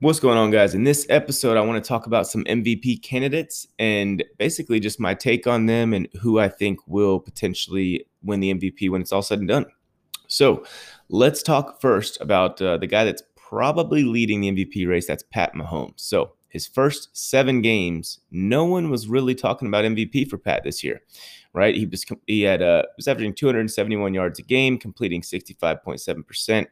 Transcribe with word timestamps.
What's 0.00 0.20
going 0.20 0.36
on, 0.36 0.50
guys? 0.50 0.74
In 0.74 0.84
this 0.84 1.06
episode, 1.08 1.56
I 1.56 1.62
want 1.62 1.82
to 1.82 1.88
talk 1.88 2.04
about 2.04 2.26
some 2.26 2.44
MVP 2.44 3.00
candidates 3.00 3.66
and 3.78 4.22
basically 4.36 4.78
just 4.78 5.00
my 5.00 5.14
take 5.14 5.46
on 5.46 5.64
them 5.64 5.94
and 5.94 6.06
who 6.20 6.38
I 6.38 6.50
think 6.50 6.80
will 6.86 7.18
potentially 7.18 8.06
win 8.22 8.40
the 8.40 8.52
MVP 8.52 8.90
when 8.90 9.00
it's 9.00 9.10
all 9.10 9.22
said 9.22 9.38
and 9.38 9.48
done. 9.48 9.64
So, 10.26 10.66
let's 11.08 11.42
talk 11.42 11.80
first 11.80 12.20
about 12.20 12.60
uh, 12.60 12.76
the 12.76 12.86
guy 12.86 13.06
that's 13.06 13.22
probably 13.36 14.02
leading 14.02 14.42
the 14.42 14.52
MVP 14.52 14.86
race. 14.86 15.06
That's 15.06 15.22
Pat 15.30 15.54
Mahomes. 15.54 15.94
So, 16.00 16.32
his 16.50 16.66
first 16.66 17.16
seven 17.16 17.62
games, 17.62 18.20
no 18.30 18.66
one 18.66 18.90
was 18.90 19.08
really 19.08 19.34
talking 19.34 19.66
about 19.66 19.86
MVP 19.86 20.28
for 20.28 20.36
Pat 20.36 20.62
this 20.62 20.84
year, 20.84 21.00
right? 21.54 21.74
He 21.74 21.86
was 21.86 22.04
he 22.26 22.42
had 22.42 22.60
uh, 22.60 22.82
was 22.98 23.08
averaging 23.08 23.32
271 23.32 24.12
yards 24.12 24.38
a 24.40 24.42
game, 24.42 24.76
completing 24.76 25.22
65.7 25.22 26.26
percent 26.26 26.68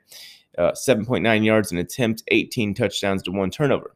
uh, 0.59 0.73
7.9 0.73 1.45
yards 1.45 1.73
an 1.73 1.79
attempt, 1.79 2.23
18 2.29 2.75
touchdowns 2.75 3.23
to 3.25 3.31
one 3.31 3.51
turnover. 3.51 3.95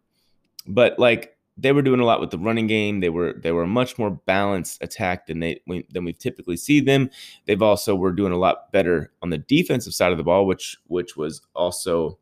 But 0.67 0.99
like 0.99 1.37
they 1.59 1.73
were 1.73 1.83
doing 1.83 2.01
a 2.01 2.05
lot 2.05 2.21
with 2.21 2.31
the 2.31 2.39
running 2.39 2.69
game. 2.69 3.01
They 3.01 3.09
were 3.09 3.33
they 3.33 3.51
were 3.53 3.65
a 3.65 3.69
much 3.69 3.99
more 3.99 4.11
balanced 4.11 4.83
attack 4.83 5.27
than 5.27 5.41
they 5.41 5.61
than 5.91 6.05
we 6.05 6.13
typically 6.13 6.57
see 6.57 6.81
them. 6.81 7.11
They've 7.47 7.61
also 7.61 7.95
were 7.97 8.13
doing 8.13 8.33
a 8.33 8.39
lot 8.39 8.71
better 8.71 9.13
on 9.23 9.31
the 9.31 9.39
defensive 9.39 9.93
side 9.93 10.13
of 10.13 10.19
the 10.19 10.25
ball, 10.25 10.47
which 10.47 10.77
which 10.87 11.17
was 11.17 11.43
also, 11.55 12.19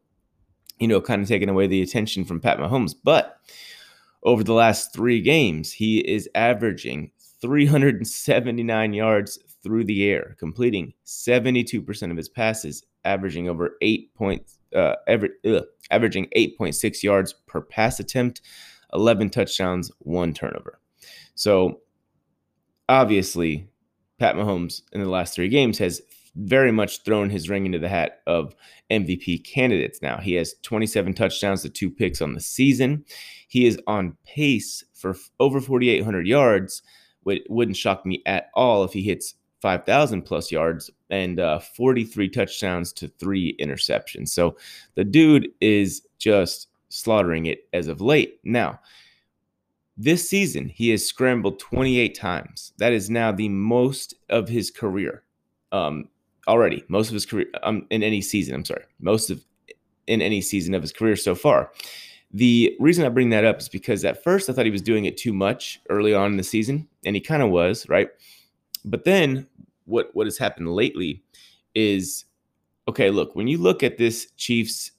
you 0.78 0.88
know, 0.88 1.00
kind 1.00 1.22
of 1.22 1.28
taking 1.28 1.50
away 1.50 1.66
the 1.66 1.82
attention 1.82 2.24
from 2.24 2.40
Pat 2.40 2.58
Mahomes. 2.58 2.94
But 3.04 3.38
over 4.22 4.42
the 4.42 4.54
last 4.54 4.92
three 4.92 5.20
games, 5.20 5.72
he 5.72 5.98
is 5.98 6.28
averaging 6.34 7.10
379 7.40 8.92
yards 8.94 9.38
through 9.66 9.84
the 9.84 10.08
air, 10.08 10.36
completing 10.38 10.94
72% 11.04 12.10
of 12.10 12.16
his 12.16 12.28
passes, 12.28 12.84
averaging 13.04 13.48
over 13.48 13.76
eight 13.82 14.14
points, 14.14 14.58
uh, 14.74 14.94
ugh, 15.08 15.64
averaging 15.90 16.28
8.6 16.36 17.02
yards 17.02 17.34
per 17.46 17.60
pass 17.60 17.98
attempt, 17.98 18.40
11 18.92 19.30
touchdowns, 19.30 19.90
one 19.98 20.32
turnover. 20.32 20.78
So 21.34 21.80
obviously, 22.88 23.68
Pat 24.18 24.36
Mahomes 24.36 24.82
in 24.92 25.00
the 25.00 25.10
last 25.10 25.34
three 25.34 25.48
games 25.48 25.78
has 25.78 26.00
very 26.36 26.70
much 26.70 27.02
thrown 27.02 27.30
his 27.30 27.48
ring 27.48 27.66
into 27.66 27.78
the 27.78 27.88
hat 27.88 28.20
of 28.26 28.54
MVP 28.90 29.44
candidates 29.44 30.00
now. 30.00 30.18
He 30.18 30.34
has 30.34 30.54
27 30.62 31.14
touchdowns 31.14 31.62
to 31.62 31.70
two 31.70 31.90
picks 31.90 32.20
on 32.22 32.34
the 32.34 32.40
season. 32.40 33.04
He 33.48 33.66
is 33.66 33.80
on 33.86 34.16
pace 34.24 34.84
for 34.92 35.16
over 35.40 35.60
4,800 35.60 36.26
yards. 36.26 36.82
It 37.26 37.42
wouldn't 37.48 37.76
shock 37.76 38.06
me 38.06 38.22
at 38.26 38.50
all 38.54 38.84
if 38.84 38.92
he 38.92 39.02
hits 39.02 39.34
5,000 39.60 40.22
plus 40.22 40.52
yards 40.52 40.90
and 41.10 41.40
uh, 41.40 41.58
43 41.58 42.28
touchdowns 42.28 42.92
to 42.94 43.08
three 43.08 43.56
interceptions. 43.60 44.28
So 44.28 44.56
the 44.94 45.04
dude 45.04 45.48
is 45.60 46.02
just 46.18 46.68
slaughtering 46.88 47.46
it 47.46 47.68
as 47.72 47.88
of 47.88 48.00
late. 48.00 48.38
Now, 48.44 48.80
this 49.96 50.28
season, 50.28 50.68
he 50.68 50.90
has 50.90 51.06
scrambled 51.06 51.58
28 51.58 52.14
times. 52.14 52.72
That 52.78 52.92
is 52.92 53.08
now 53.08 53.32
the 53.32 53.48
most 53.48 54.14
of 54.28 54.48
his 54.48 54.70
career 54.70 55.22
um, 55.72 56.08
already. 56.46 56.84
Most 56.88 57.08
of 57.08 57.14
his 57.14 57.24
career 57.24 57.46
um, 57.62 57.86
in 57.90 58.02
any 58.02 58.20
season. 58.20 58.54
I'm 58.54 58.64
sorry. 58.64 58.84
Most 59.00 59.30
of 59.30 59.42
in 60.06 60.22
any 60.22 60.40
season 60.40 60.74
of 60.74 60.82
his 60.82 60.92
career 60.92 61.16
so 61.16 61.34
far. 61.34 61.72
The 62.32 62.76
reason 62.80 63.04
I 63.04 63.08
bring 63.08 63.30
that 63.30 63.44
up 63.44 63.60
is 63.60 63.68
because 63.68 64.04
at 64.04 64.22
first 64.22 64.48
I 64.48 64.52
thought 64.52 64.64
he 64.64 64.70
was 64.70 64.82
doing 64.82 65.04
it 65.04 65.16
too 65.16 65.32
much 65.32 65.80
early 65.88 66.12
on 66.14 66.32
in 66.32 66.36
the 66.36 66.44
season, 66.44 66.88
and 67.04 67.16
he 67.16 67.20
kind 67.20 67.42
of 67.42 67.50
was, 67.50 67.88
right? 67.88 68.08
But 68.86 69.04
then 69.04 69.46
what 69.84 70.10
what 70.14 70.26
has 70.26 70.38
happened 70.38 70.68
lately 70.68 71.22
is 71.74 72.24
okay, 72.88 73.10
look, 73.10 73.34
when 73.34 73.48
you 73.48 73.58
look 73.58 73.82
at 73.82 73.98
this 73.98 74.30
Chiefs 74.36 74.92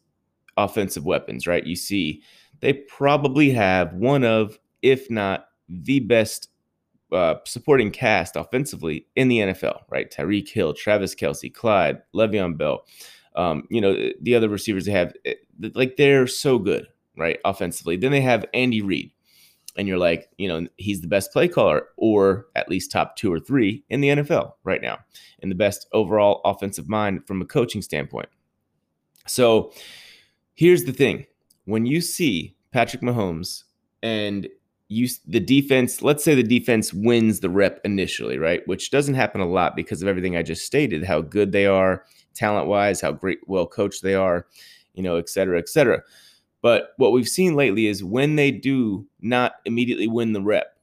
offensive 0.58 1.06
weapons, 1.06 1.48
right? 1.48 1.66
You 1.66 1.76
see 1.76 2.22
they 2.60 2.74
probably 2.74 3.52
have 3.52 3.94
one 3.94 4.24
of, 4.24 4.58
if 4.82 5.10
not 5.10 5.46
the 5.70 6.00
best 6.00 6.50
uh, 7.12 7.36
supporting 7.46 7.92
cast 7.92 8.36
offensively 8.36 9.06
in 9.16 9.28
the 9.28 9.40
NFL, 9.40 9.82
right? 9.90 10.12
Tyreek 10.12 10.50
Hill, 10.50 10.74
Travis 10.74 11.16
Kelce, 11.16 11.54
Clyde, 11.54 12.02
Le'Veon 12.14 12.58
Bell. 12.58 12.86
Um, 13.36 13.68
you 13.70 13.80
know, 13.80 13.96
the 14.22 14.36
other 14.36 14.50
receivers 14.50 14.86
they 14.86 14.92
have, 14.92 15.14
eh, 15.26 15.36
like 15.76 15.96
they're 15.96 16.28
so 16.28 16.58
good, 16.58 16.88
right? 17.16 17.40
Offensively. 17.46 17.96
Then 17.96 18.12
they 18.12 18.22
have 18.22 18.46
Andy 18.54 18.82
Reid, 18.82 19.12
and 19.78 19.88
you're 19.88 19.98
like, 19.98 20.30
you 20.38 20.48
know, 20.48 20.68
he's 20.78 21.02
the 21.02 21.08
best 21.08 21.32
play 21.32 21.48
caller, 21.48 21.88
or 21.98 22.48
at 22.56 22.70
least 22.70 22.92
top 22.92 23.16
two 23.16 23.32
or 23.32 23.40
three 23.40 23.84
in 23.90 24.02
the 24.02 24.10
NFL 24.10 24.54
right 24.64 24.82
now, 24.82 25.00
and 25.42 25.52
the 25.52 25.56
best 25.56 25.88
overall 25.94 26.42
offensive 26.44 26.90
mind 26.90 27.26
from 27.28 27.42
a 27.42 27.46
coaching 27.46 27.82
standpoint. 27.82 28.30
So 29.28 29.72
here's 30.56 30.86
the 30.86 30.94
thing 30.94 31.28
when 31.66 31.86
you 31.86 32.02
see 32.02 32.56
Patrick 32.72 33.02
Mahomes 33.02 33.64
and 34.02 34.48
you 34.90 35.08
the 35.28 35.40
defense, 35.40 36.02
let's 36.02 36.24
say 36.24 36.34
the 36.34 36.44
defense 36.44 36.94
wins 36.94 37.42
the 37.42 37.50
rep 37.50 37.80
initially, 37.84 38.38
right? 38.38 38.66
Which 38.68 38.90
doesn't 38.90 39.16
happen 39.16 39.42
a 39.42 39.48
lot 39.48 39.76
because 39.76 40.02
of 40.02 40.08
everything 40.08 40.36
I 40.36 40.44
just 40.44 40.66
stated, 40.66 41.04
how 41.04 41.22
good 41.22 41.52
they 41.52 41.66
are, 41.66 42.06
talent 42.34 42.68
wise, 42.68 43.02
how 43.02 43.12
great, 43.12 43.40
well 43.48 43.68
coached 43.68 44.02
they 44.02 44.16
are, 44.16 44.48
you 44.94 45.04
know, 45.04 45.18
et 45.18 45.30
cetera, 45.30 45.60
et 45.60 45.68
cetera. 45.68 46.02
But 46.62 46.94
what 46.98 47.12
we've 47.12 47.28
seen 47.28 47.56
lately 47.56 47.88
is 47.88 48.04
when 48.04 48.36
they 48.36 48.52
do 48.52 49.08
not 49.22 49.56
immediately 49.66 50.08
win 50.08 50.34
the 50.34 50.42
rep, 50.42 50.78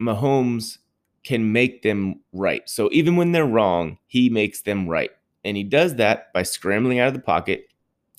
Mahomes 0.00 0.78
can 1.24 1.52
make 1.52 1.82
them 1.82 2.20
right. 2.32 2.68
So 2.68 2.88
even 2.92 3.16
when 3.16 3.32
they're 3.32 3.46
wrong, 3.46 3.98
he 4.06 4.28
makes 4.28 4.62
them 4.62 4.88
right. 4.88 5.10
And 5.44 5.56
he 5.56 5.64
does 5.64 5.96
that 5.96 6.32
by 6.32 6.42
scrambling 6.42 6.98
out 6.98 7.08
of 7.08 7.14
the 7.14 7.20
pocket. 7.20 7.66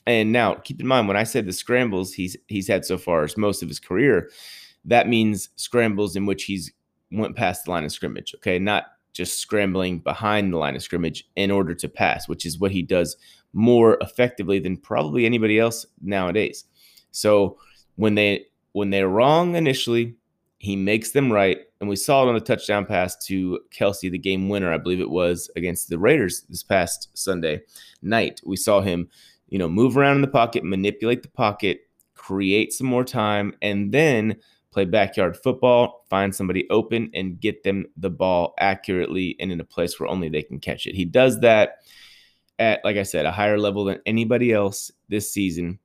And 0.07 0.31
now 0.31 0.55
keep 0.55 0.79
in 0.79 0.87
mind 0.87 1.07
when 1.07 1.17
I 1.17 1.23
said 1.23 1.45
the 1.45 1.53
scrambles 1.53 2.13
he's 2.13 2.37
he's 2.47 2.67
had 2.67 2.85
so 2.85 2.97
far 2.97 3.23
as 3.23 3.37
most 3.37 3.63
of 3.63 3.69
his 3.69 3.79
career, 3.79 4.29
that 4.83 5.07
means 5.07 5.49
scrambles 5.55 6.15
in 6.15 6.25
which 6.25 6.43
he's 6.43 6.71
went 7.11 7.35
past 7.35 7.65
the 7.65 7.71
line 7.71 7.85
of 7.85 7.91
scrimmage. 7.91 8.35
Okay. 8.35 8.59
Not 8.59 8.85
just 9.13 9.39
scrambling 9.39 9.99
behind 9.99 10.51
the 10.51 10.57
line 10.57 10.75
of 10.75 10.83
scrimmage 10.83 11.27
in 11.35 11.49
order 11.49 11.73
to 11.73 11.87
pass, 11.87 12.27
which 12.27 12.45
is 12.45 12.59
what 12.59 12.71
he 12.71 12.81
does 12.81 13.15
more 13.55 13.97
effectively 14.01 14.59
than 14.59 14.77
probably 14.77 15.25
anybody 15.25 15.57
else 15.57 15.85
nowadays. 16.01 16.65
So 17.11 17.57
when 17.95 18.15
they 18.15 18.45
when 18.73 18.89
they're 18.89 19.07
wrong 19.07 19.55
initially, 19.55 20.15
he 20.57 20.75
makes 20.75 21.11
them 21.11 21.31
right. 21.31 21.59
And 21.79 21.89
we 21.89 21.95
saw 21.95 22.23
it 22.23 22.27
on 22.27 22.35
the 22.35 22.41
touchdown 22.41 22.85
pass 22.85 23.15
to 23.27 23.59
Kelce, 23.73 24.11
the 24.11 24.17
game 24.17 24.49
winner, 24.49 24.73
I 24.73 24.77
believe 24.77 24.99
it 24.99 25.09
was 25.09 25.49
against 25.55 25.87
the 25.87 25.97
Raiders 25.97 26.41
this 26.49 26.63
past 26.63 27.09
Sunday 27.13 27.61
night. 28.01 28.41
We 28.45 28.57
saw 28.57 28.81
him, 28.81 29.07
you 29.47 29.57
know, 29.57 29.69
move 29.69 29.95
around 29.95 30.17
in 30.17 30.21
the 30.21 30.27
pocket, 30.27 30.65
manipulate 30.65 31.23
the 31.23 31.29
pocket, 31.29 31.87
create 32.15 32.73
some 32.73 32.87
more 32.87 33.05
time, 33.05 33.53
and 33.61 33.93
then 33.93 34.35
play 34.71 34.83
backyard 34.83 35.37
football, 35.37 36.05
find 36.09 36.35
somebody 36.35 36.67
open, 36.69 37.09
and 37.13 37.39
get 37.39 37.63
them 37.63 37.85
the 37.95 38.09
ball 38.09 38.53
accurately 38.59 39.37
and 39.39 39.53
in 39.53 39.61
a 39.61 39.65
place 39.65 39.97
where 39.97 40.09
only 40.09 40.27
they 40.27 40.43
can 40.43 40.59
catch 40.59 40.85
it. 40.85 40.95
He 40.95 41.05
does 41.05 41.39
that 41.39 41.77
at, 42.59 42.83
like 42.83 42.97
I 42.97 43.03
said, 43.03 43.25
a 43.25 43.31
higher 43.31 43.57
level 43.57 43.85
than 43.85 43.99
anybody 44.05 44.53
else 44.53 44.91
this 45.09 45.31
season 45.31 45.79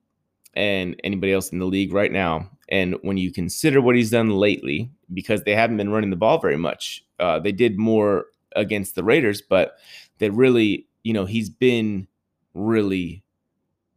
and 0.55 0.97
anybody 1.05 1.33
else 1.33 1.51
in 1.51 1.59
the 1.59 1.67
league 1.67 1.93
right 1.93 2.13
now. 2.13 2.51
And 2.69 2.97
when 3.03 3.17
you 3.17 3.33
consider 3.33 3.81
what 3.81 3.97
he's 3.97 4.11
done 4.11 4.31
lately, 4.31 4.91
because 5.13 5.43
they 5.43 5.55
haven't 5.55 5.77
been 5.77 5.91
running 5.91 6.11
the 6.11 6.17
ball 6.17 6.39
very 6.39 6.57
much, 6.57 7.05
uh, 7.19 7.39
they 7.39 7.53
did 7.53 7.79
more 7.79 8.27
against 8.57 8.95
the 8.95 9.05
Raiders, 9.05 9.43
but 9.43 9.77
they 10.19 10.31
really, 10.31 10.87
you 11.03 11.13
know, 11.13 11.25
he's 11.25 11.51
been 11.51 12.07
really 12.55 13.23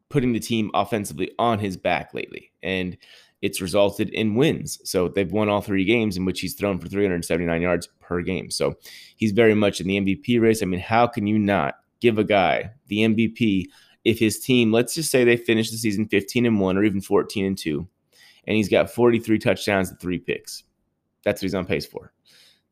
putting 0.09 0.34
the 0.34 0.40
team 0.40 0.69
offensively 0.73 1.31
on 1.40 1.59
his 1.59 1.78
back 1.78 2.13
lately. 2.13 2.51
And 2.61 2.97
it's 3.41 3.61
resulted 3.61 4.09
in 4.09 4.35
wins. 4.35 4.79
So 4.85 5.09
they've 5.09 5.31
won 5.31 5.50
all 5.50 5.61
three 5.61 5.84
games 5.84 6.16
in 6.16 6.23
which 6.23 6.40
he's 6.40 6.53
thrown 6.53 6.79
for 6.79 6.88
379 6.88 7.61
yards 7.61 7.90
per 8.00 8.22
game. 8.22 8.50
So 8.50 8.75
he's 9.17 9.34
very 9.34 9.53
much 9.53 9.81
in 9.81 9.88
the 9.88 10.00
MVP 10.00 10.40
race. 10.40 10.63
I 10.63 10.66
mean, 10.66 10.79
how 10.79 11.07
can 11.07 11.28
you 11.28 11.38
not 11.38 11.75
give 12.03 12.19
a 12.19 12.24
guy 12.24 12.69
the 12.88 13.00
MVP 13.00 13.68
if 14.03 14.19
his 14.19 14.40
team, 14.40 14.72
let's 14.72 14.94
just 14.94 15.09
say 15.09 15.24
they 15.24 15.38
finish 15.38 15.72
the 15.72 15.78
season 15.78 16.08
15 16.08 16.46
and 16.46 16.59
1 16.59 16.78
or 16.78 16.84
even 16.84 17.02
14 17.02 17.46
and 17.46 17.58
2, 17.58 17.88
and 18.46 18.58
he's 18.58 18.70
got 18.70 18.91
43 18.91 19.40
touchdowns 19.40 19.90
and 19.90 20.00
three 20.00 20.20
picks. 20.20 20.64
That's 21.23 21.41
what 21.41 21.46
he's 21.46 21.55
on 21.55 21.66
pace 21.66 21.85
for. 21.85 22.11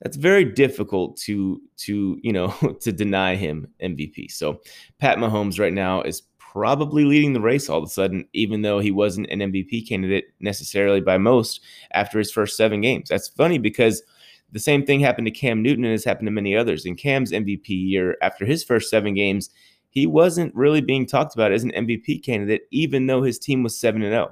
That's 0.01 0.17
very 0.17 0.43
difficult 0.43 1.15
to 1.21 1.61
to, 1.77 2.19
you 2.21 2.33
know, 2.33 2.49
to 2.81 2.91
deny 2.91 3.35
him 3.35 3.67
MVP. 3.81 4.31
So 4.31 4.61
Pat 4.99 5.17
Mahomes 5.17 5.59
right 5.59 5.73
now 5.73 6.01
is 6.01 6.23
probably 6.37 7.05
leading 7.05 7.31
the 7.31 7.39
race 7.39 7.69
all 7.69 7.77
of 7.77 7.85
a 7.85 7.87
sudden, 7.87 8.27
even 8.33 8.61
though 8.61 8.79
he 8.79 8.91
wasn't 8.91 9.29
an 9.29 9.39
MVP 9.39 9.87
candidate 9.87 10.25
necessarily 10.41 10.99
by 10.99 11.17
most 11.17 11.61
after 11.93 12.19
his 12.19 12.31
first 12.31 12.57
seven 12.57 12.81
games. 12.81 13.07
That's 13.07 13.29
funny 13.29 13.57
because 13.57 14.03
the 14.51 14.59
same 14.59 14.85
thing 14.85 14.99
happened 14.99 15.27
to 15.27 15.31
Cam 15.31 15.61
Newton 15.61 15.85
and 15.85 15.91
has 15.91 16.03
happened 16.03 16.27
to 16.27 16.31
many 16.31 16.55
others. 16.55 16.85
In 16.85 16.95
Cam's 16.95 17.31
MVP 17.31 17.69
year, 17.69 18.17
after 18.21 18.45
his 18.45 18.63
first 18.63 18.89
seven 18.89 19.13
games, 19.13 19.49
he 19.89 20.07
wasn't 20.07 20.55
really 20.55 20.81
being 20.81 21.05
talked 21.05 21.33
about 21.33 21.51
as 21.51 21.63
an 21.63 21.71
MVP 21.71 22.23
candidate, 22.23 22.63
even 22.71 23.07
though 23.07 23.21
his 23.21 23.39
team 23.39 23.63
was 23.63 23.77
7 23.77 24.01
0. 24.01 24.31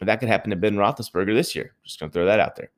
That 0.00 0.20
could 0.20 0.28
happen 0.28 0.50
to 0.50 0.56
Ben 0.56 0.76
Roethlisberger 0.76 1.34
this 1.34 1.54
year. 1.54 1.74
Just 1.84 2.00
going 2.00 2.10
to 2.10 2.14
throw 2.14 2.24
that 2.24 2.40
out 2.40 2.56
there. 2.56 2.70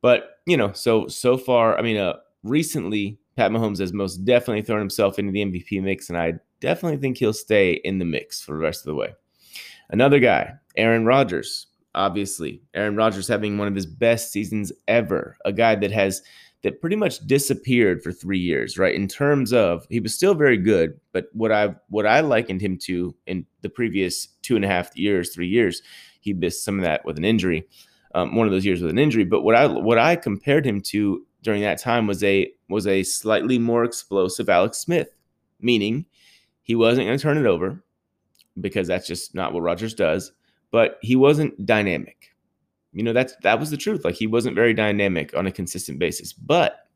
But, 0.00 0.38
you 0.46 0.56
know, 0.56 0.72
so, 0.72 1.08
so 1.08 1.36
far, 1.36 1.76
I 1.76 1.82
mean, 1.82 1.96
uh, 1.96 2.14
recently, 2.44 3.18
Pat 3.36 3.50
Mahomes 3.50 3.78
has 3.78 3.92
most 3.92 4.24
definitely 4.24 4.62
thrown 4.62 4.80
himself 4.80 5.18
into 5.18 5.32
the 5.32 5.44
MVP 5.44 5.82
mix, 5.82 6.08
and 6.08 6.18
I 6.18 6.34
definitely 6.60 6.98
think 6.98 7.18
he'll 7.18 7.32
stay 7.32 7.74
in 7.84 7.98
the 7.98 8.04
mix 8.04 8.40
for 8.40 8.52
the 8.52 8.58
rest 8.58 8.82
of 8.82 8.86
the 8.86 8.94
way. 8.94 9.14
Another 9.90 10.18
guy, 10.18 10.54
Aaron 10.76 11.04
Rodgers. 11.04 11.67
Obviously, 11.98 12.62
Aaron 12.74 12.94
Rodgers 12.94 13.26
having 13.26 13.58
one 13.58 13.66
of 13.66 13.74
his 13.74 13.84
best 13.84 14.30
seasons 14.30 14.72
ever. 14.86 15.36
A 15.44 15.52
guy 15.52 15.74
that 15.74 15.90
has 15.90 16.22
that 16.62 16.80
pretty 16.80 16.94
much 16.94 17.26
disappeared 17.26 18.04
for 18.04 18.12
three 18.12 18.38
years, 18.38 18.78
right? 18.78 18.94
In 18.94 19.08
terms 19.08 19.52
of 19.52 19.84
he 19.90 19.98
was 19.98 20.14
still 20.14 20.34
very 20.34 20.56
good, 20.56 21.00
but 21.12 21.26
what 21.32 21.50
I 21.50 21.74
what 21.88 22.06
I 22.06 22.20
likened 22.20 22.60
him 22.60 22.78
to 22.84 23.16
in 23.26 23.46
the 23.62 23.68
previous 23.68 24.28
two 24.42 24.54
and 24.54 24.64
a 24.64 24.68
half 24.68 24.96
years, 24.96 25.34
three 25.34 25.48
years, 25.48 25.82
he 26.20 26.32
missed 26.32 26.64
some 26.64 26.78
of 26.78 26.84
that 26.84 27.04
with 27.04 27.18
an 27.18 27.24
injury, 27.24 27.66
um, 28.14 28.36
one 28.36 28.46
of 28.46 28.52
those 28.52 28.64
years 28.64 28.80
with 28.80 28.92
an 28.92 28.98
injury. 28.98 29.24
But 29.24 29.42
what 29.42 29.56
I 29.56 29.66
what 29.66 29.98
I 29.98 30.14
compared 30.14 30.64
him 30.64 30.80
to 30.82 31.26
during 31.42 31.62
that 31.62 31.80
time 31.80 32.06
was 32.06 32.22
a 32.22 32.48
was 32.68 32.86
a 32.86 33.02
slightly 33.02 33.58
more 33.58 33.82
explosive 33.82 34.48
Alex 34.48 34.78
Smith, 34.78 35.16
meaning 35.60 36.06
he 36.62 36.76
wasn't 36.76 37.08
going 37.08 37.18
to 37.18 37.22
turn 37.22 37.38
it 37.38 37.46
over 37.46 37.82
because 38.60 38.86
that's 38.86 39.08
just 39.08 39.34
not 39.34 39.52
what 39.52 39.62
Rodgers 39.62 39.94
does. 39.94 40.30
But 40.70 40.98
he 41.02 41.16
wasn't 41.16 41.64
dynamic. 41.64 42.34
You 42.92 43.02
know, 43.02 43.12
that's 43.12 43.34
that 43.42 43.60
was 43.60 43.70
the 43.70 43.76
truth. 43.76 44.04
Like 44.04 44.14
he 44.14 44.26
wasn't 44.26 44.56
very 44.56 44.74
dynamic 44.74 45.34
on 45.34 45.46
a 45.46 45.52
consistent 45.52 45.98
basis. 45.98 46.32
But 46.32 46.88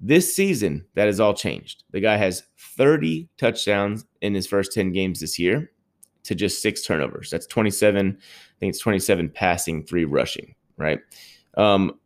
this 0.00 0.34
season, 0.34 0.84
that 0.94 1.06
has 1.06 1.20
all 1.20 1.34
changed. 1.34 1.84
The 1.90 2.00
guy 2.00 2.16
has 2.16 2.44
30 2.58 3.28
touchdowns 3.38 4.04
in 4.20 4.34
his 4.34 4.46
first 4.46 4.72
10 4.72 4.92
games 4.92 5.20
this 5.20 5.38
year 5.38 5.70
to 6.24 6.34
just 6.34 6.62
six 6.62 6.82
turnovers. 6.82 7.30
That's 7.30 7.46
27. 7.46 8.18
I 8.18 8.58
think 8.60 8.70
it's 8.70 8.80
27 8.80 9.30
passing, 9.30 9.84
three 9.84 10.04
rushing, 10.04 10.54
right? 10.76 11.00
Um, 11.56 11.98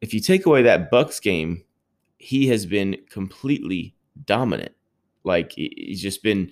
if 0.00 0.12
you 0.12 0.20
take 0.20 0.46
away 0.46 0.62
that 0.62 0.90
Bucks 0.90 1.20
game, 1.20 1.64
he 2.18 2.48
has 2.48 2.66
been 2.66 2.96
completely 3.10 3.94
dominant. 4.24 4.72
Like 5.24 5.52
he's 5.52 6.00
just 6.00 6.22
been 6.22 6.50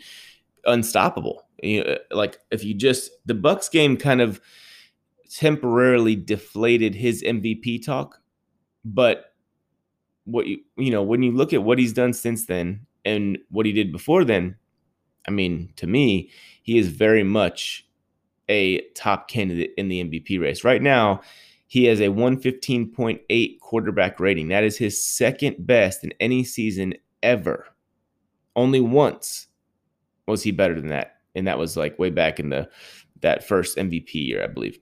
unstoppable. 0.64 1.44
You 1.62 1.84
know, 1.84 1.98
like 2.10 2.38
if 2.50 2.64
you 2.64 2.74
just 2.74 3.10
the 3.26 3.34
Bucks 3.34 3.68
game 3.68 3.96
kind 3.96 4.20
of 4.20 4.40
temporarily 5.30 6.16
deflated 6.16 6.94
his 6.94 7.22
MVP 7.22 7.84
talk, 7.84 8.20
but 8.84 9.34
what 10.24 10.46
you 10.46 10.60
you 10.76 10.90
know 10.90 11.02
when 11.02 11.22
you 11.22 11.32
look 11.32 11.52
at 11.52 11.62
what 11.62 11.78
he's 11.78 11.92
done 11.92 12.12
since 12.12 12.46
then 12.46 12.86
and 13.04 13.38
what 13.50 13.66
he 13.66 13.72
did 13.72 13.92
before 13.92 14.24
then, 14.24 14.56
I 15.26 15.30
mean, 15.30 15.72
to 15.76 15.86
me, 15.86 16.30
he 16.62 16.78
is 16.78 16.88
very 16.88 17.22
much 17.22 17.86
a 18.48 18.80
top 18.94 19.28
candidate 19.28 19.72
in 19.76 19.88
the 19.88 20.02
MVP 20.04 20.40
race 20.40 20.64
right 20.64 20.82
now. 20.82 21.20
He 21.66 21.84
has 21.84 22.00
a 22.00 22.08
115.8 22.08 23.60
quarterback 23.60 24.20
rating. 24.20 24.48
That 24.48 24.64
is 24.64 24.76
his 24.76 25.02
second 25.02 25.66
best 25.66 26.04
in 26.04 26.12
any 26.20 26.44
season 26.44 26.94
ever. 27.22 27.66
Only 28.54 28.80
once 28.80 29.48
was 30.26 30.42
he 30.42 30.52
better 30.52 30.74
than 30.74 30.88
that, 30.88 31.13
and 31.34 31.46
that 31.46 31.58
was 31.58 31.76
like 31.76 31.98
way 31.98 32.10
back 32.10 32.38
in 32.38 32.50
the 32.50 32.69
that 33.20 33.46
first 33.46 33.76
MVP 33.76 34.14
year, 34.14 34.44
I 34.44 34.48
believe. 34.48 34.78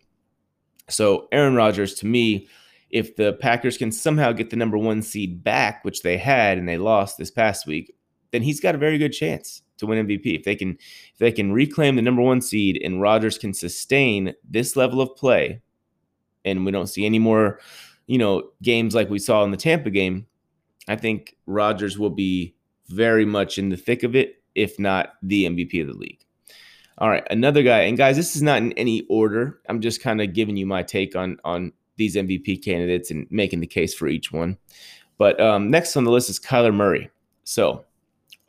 So 0.89 1.29
Aaron 1.33 1.55
Rodgers, 1.55 1.95
to 1.95 2.07
me, 2.07 2.49
if 2.91 3.17
the 3.17 3.33
Packers 3.35 3.79
can 3.79 3.91
somehow 3.91 4.33
get 4.33 4.51
the 4.51 4.57
number 4.57 4.77
one 4.77 5.01
seed 5.01 5.43
back, 5.43 5.85
which 5.85 6.03
they 6.03 6.19
had 6.19 6.59
and 6.59 6.69
they 6.69 6.77
lost 6.77 7.17
this 7.17 7.31
past 7.31 7.67
week, 7.67 7.95
then 8.33 8.43
he's 8.43 8.61
got 8.61 8.75
a 8.75 8.79
very 8.79 8.99
good 8.99 9.13
chance 9.13 9.63
to 9.79 9.87
win 9.87 10.07
MVP. 10.07 10.39
If 10.39 10.45
they 10.45 10.57
can, 10.57 10.73
if 10.73 11.19
they 11.19 11.33
can 11.33 11.53
reclaim 11.53 11.97
the 11.97 12.03
number 12.03 12.23
one 12.23 12.41
seed 12.41 12.81
and 12.83 13.01
Rodgers 13.01 13.39
can 13.39 13.55
sustain 13.55 14.35
this 14.49 14.77
level 14.77 15.01
of 15.01 15.17
play, 15.17 15.63
and 16.45 16.65
we 16.65 16.73
don't 16.73 16.89
see 16.89 17.07
any 17.07 17.19
more, 17.19 17.61
you 18.07 18.19
know, 18.19 18.51
games 18.63 18.95
like 18.95 19.09
we 19.09 19.19
saw 19.19 19.45
in 19.45 19.53
the 19.53 19.57
Tampa 19.57 19.91
game, 19.91 20.27
I 20.89 20.97
think 20.97 21.37
Rodgers 21.47 21.99
will 21.99 22.11
be 22.11 22.55
very 22.89 23.25
much 23.25 23.59
in 23.59 23.69
the 23.69 23.77
thick 23.77 24.03
of 24.03 24.17
it, 24.17 24.43
if 24.55 24.79
not 24.79 25.15
the 25.23 25.45
MVP 25.47 25.81
of 25.81 25.87
the 25.87 25.95
league. 25.95 26.25
All 27.03 27.11
right, 27.11 27.27
another 27.33 27.65
guy, 27.65 27.81
and 27.81 27.97
guys, 27.97 28.15
this 28.15 28.37
is 28.37 28.43
not 28.43 28.59
in 28.59 28.73
any 28.75 29.05
order. 29.09 29.59
I'm 29.69 29.81
just 29.81 30.01
kind 30.01 30.23
of 30.23 30.33
giving 30.33 30.57
you 30.57 30.67
my 30.67 30.85
take 30.85 31.17
on 31.17 31.37
on 31.43 31.73
these 31.97 32.15
MVP 32.15 32.65
candidates 32.65 33.11
and 33.11 33.27
making 33.29 33.59
the 33.59 33.67
case 33.67 33.93
for 33.93 34.07
each 34.07 34.31
one. 34.31 34.57
But 35.19 35.41
um, 35.41 35.69
next 35.69 35.97
on 35.97 36.05
the 36.05 36.13
list 36.13 36.31
is 36.31 36.39
Kyler 36.39 36.73
Murray. 36.73 37.11
So 37.43 37.85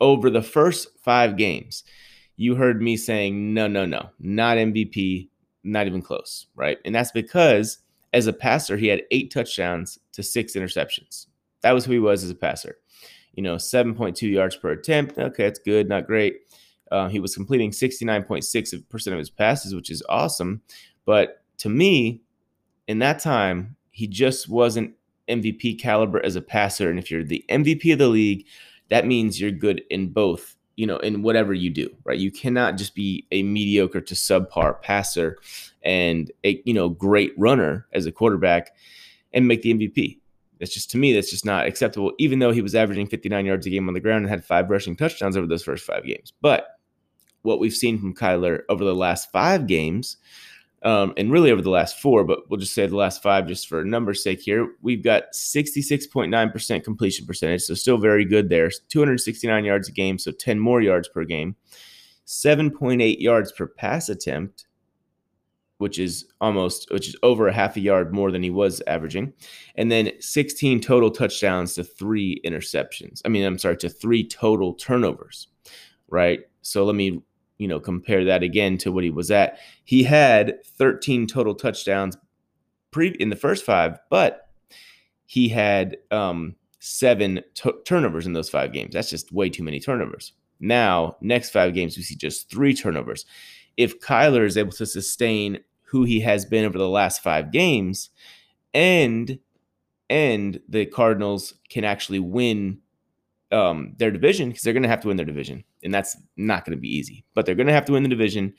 over 0.00 0.30
the 0.30 0.40
first 0.40 0.86
five 1.02 1.36
games, 1.36 1.82
you 2.36 2.54
heard 2.54 2.80
me 2.80 2.96
saying 2.96 3.54
no, 3.54 3.66
no, 3.66 3.86
no, 3.86 4.10
not 4.20 4.56
MVP, 4.56 5.30
not 5.64 5.88
even 5.88 6.00
close, 6.00 6.46
right? 6.54 6.78
And 6.84 6.94
that's 6.94 7.10
because 7.10 7.78
as 8.12 8.28
a 8.28 8.32
passer, 8.32 8.76
he 8.76 8.86
had 8.86 9.02
eight 9.10 9.32
touchdowns 9.32 9.98
to 10.12 10.22
six 10.22 10.52
interceptions. 10.52 11.26
That 11.62 11.72
was 11.72 11.86
who 11.86 11.92
he 11.94 11.98
was 11.98 12.22
as 12.22 12.30
a 12.30 12.36
passer. 12.36 12.76
You 13.32 13.42
know, 13.42 13.56
7.2 13.56 14.30
yards 14.30 14.54
per 14.54 14.70
attempt. 14.70 15.18
Okay, 15.18 15.42
that's 15.42 15.58
good, 15.58 15.88
not 15.88 16.06
great. 16.06 16.42
Uh, 16.94 17.08
he 17.08 17.18
was 17.18 17.34
completing 17.34 17.72
69.6% 17.72 19.06
of 19.12 19.18
his 19.18 19.30
passes, 19.30 19.74
which 19.74 19.90
is 19.90 20.00
awesome. 20.08 20.62
But 21.04 21.42
to 21.58 21.68
me, 21.68 22.22
in 22.86 23.00
that 23.00 23.18
time, 23.18 23.74
he 23.90 24.06
just 24.06 24.48
wasn't 24.48 24.94
MVP 25.28 25.80
caliber 25.80 26.24
as 26.24 26.36
a 26.36 26.40
passer. 26.40 26.88
And 26.88 26.98
if 26.98 27.10
you're 27.10 27.24
the 27.24 27.44
MVP 27.48 27.92
of 27.92 27.98
the 27.98 28.06
league, 28.06 28.46
that 28.90 29.06
means 29.06 29.40
you're 29.40 29.50
good 29.50 29.82
in 29.90 30.10
both 30.10 30.56
you 30.76 30.86
know, 30.86 30.96
in 30.98 31.22
whatever 31.22 31.54
you 31.54 31.70
do, 31.70 31.88
right? 32.04 32.18
You 32.18 32.32
cannot 32.32 32.76
just 32.76 32.96
be 32.96 33.26
a 33.30 33.44
mediocre 33.44 34.00
to 34.00 34.14
subpar 34.14 34.82
passer 34.82 35.38
and 35.82 36.32
a, 36.42 36.60
you 36.64 36.74
know, 36.74 36.88
great 36.88 37.32
runner 37.38 37.86
as 37.92 38.06
a 38.06 38.12
quarterback 38.12 38.74
and 39.32 39.46
make 39.46 39.62
the 39.62 39.72
MVP. 39.72 40.18
That's 40.58 40.74
just 40.74 40.90
to 40.90 40.98
me, 40.98 41.12
that's 41.12 41.30
just 41.30 41.44
not 41.44 41.66
acceptable, 41.66 42.12
even 42.18 42.40
though 42.40 42.50
he 42.50 42.60
was 42.60 42.74
averaging 42.74 43.06
59 43.06 43.46
yards 43.46 43.66
a 43.66 43.70
game 43.70 43.86
on 43.86 43.94
the 43.94 44.00
ground 44.00 44.24
and 44.24 44.30
had 44.30 44.44
five 44.44 44.68
rushing 44.68 44.96
touchdowns 44.96 45.36
over 45.36 45.46
those 45.46 45.62
first 45.62 45.84
five 45.84 46.04
games. 46.04 46.32
But 46.40 46.73
what 47.44 47.60
we've 47.60 47.74
seen 47.74 47.98
from 47.98 48.14
Kyler 48.14 48.62
over 48.68 48.84
the 48.84 48.94
last 48.94 49.30
five 49.30 49.66
games 49.66 50.16
um, 50.84 51.14
and 51.16 51.32
really 51.32 51.50
over 51.50 51.62
the 51.62 51.70
last 51.70 51.98
four, 51.98 52.24
but 52.24 52.48
we'll 52.48 52.60
just 52.60 52.74
say 52.74 52.86
the 52.86 52.96
last 52.96 53.22
five 53.22 53.46
just 53.46 53.68
for 53.68 53.84
numbers' 53.84 54.22
sake 54.22 54.42
here. 54.42 54.68
We've 54.82 55.02
got 55.02 55.32
66.9% 55.32 56.84
completion 56.84 57.26
percentage, 57.26 57.62
so 57.62 57.74
still 57.74 57.96
very 57.96 58.26
good 58.26 58.50
there. 58.50 58.70
269 58.88 59.64
yards 59.64 59.88
a 59.88 59.92
game, 59.92 60.18
so 60.18 60.30
10 60.30 60.58
more 60.58 60.82
yards 60.82 61.08
per 61.08 61.24
game. 61.24 61.56
7.8 62.26 63.18
yards 63.18 63.50
per 63.52 63.66
pass 63.66 64.10
attempt, 64.10 64.66
which 65.78 65.98
is 65.98 66.26
almost, 66.42 66.90
which 66.90 67.08
is 67.08 67.16
over 67.22 67.48
a 67.48 67.52
half 67.52 67.76
a 67.76 67.80
yard 67.80 68.12
more 68.14 68.30
than 68.30 68.42
he 68.42 68.50
was 68.50 68.82
averaging. 68.86 69.32
And 69.76 69.90
then 69.90 70.12
16 70.20 70.80
total 70.80 71.10
touchdowns 71.10 71.74
to 71.74 71.84
three 71.84 72.42
interceptions. 72.44 73.22
I 73.24 73.30
mean, 73.30 73.44
I'm 73.44 73.58
sorry, 73.58 73.78
to 73.78 73.88
three 73.88 74.26
total 74.26 74.74
turnovers, 74.74 75.48
right? 76.08 76.40
So 76.60 76.84
let 76.84 76.94
me 76.94 77.22
you 77.64 77.68
know, 77.68 77.80
compare 77.80 78.26
that 78.26 78.42
again 78.42 78.76
to 78.76 78.92
what 78.92 79.04
he 79.04 79.08
was 79.08 79.30
at. 79.30 79.58
He 79.84 80.02
had 80.02 80.62
13 80.66 81.26
total 81.26 81.54
touchdowns 81.54 82.14
pre 82.90 83.08
in 83.18 83.30
the 83.30 83.36
first 83.36 83.64
five, 83.64 83.98
but 84.10 84.50
he 85.24 85.48
had 85.48 85.96
um, 86.10 86.56
seven 86.78 87.40
t- 87.54 87.72
turnovers 87.86 88.26
in 88.26 88.34
those 88.34 88.50
five 88.50 88.70
games. 88.70 88.92
That's 88.92 89.08
just 89.08 89.32
way 89.32 89.48
too 89.48 89.62
many 89.62 89.80
turnovers. 89.80 90.34
Now, 90.60 91.16
next 91.22 91.52
five 91.52 91.72
games, 91.72 91.96
we 91.96 92.02
see 92.02 92.16
just 92.16 92.50
three 92.50 92.74
turnovers. 92.74 93.24
If 93.78 93.98
Kyler 93.98 94.44
is 94.44 94.58
able 94.58 94.72
to 94.72 94.84
sustain 94.84 95.60
who 95.84 96.04
he 96.04 96.20
has 96.20 96.44
been 96.44 96.66
over 96.66 96.76
the 96.76 96.86
last 96.86 97.22
five 97.22 97.50
games, 97.50 98.10
and 98.74 99.38
and 100.10 100.60
the 100.68 100.84
Cardinals 100.84 101.54
can 101.70 101.82
actually 101.84 102.18
win 102.18 102.82
um, 103.52 103.94
their 103.98 104.10
division 104.10 104.48
because 104.48 104.62
they're 104.62 104.72
going 104.72 104.82
to 104.82 104.88
have 104.88 105.00
to 105.00 105.08
win 105.08 105.16
their 105.16 105.26
division, 105.26 105.64
and 105.82 105.92
that's 105.92 106.16
not 106.36 106.64
going 106.64 106.76
to 106.76 106.80
be 106.80 106.94
easy. 106.94 107.24
But 107.34 107.46
they're 107.46 107.54
going 107.54 107.66
to 107.66 107.72
have 107.72 107.84
to 107.86 107.92
win 107.92 108.02
the 108.02 108.08
division, 108.08 108.54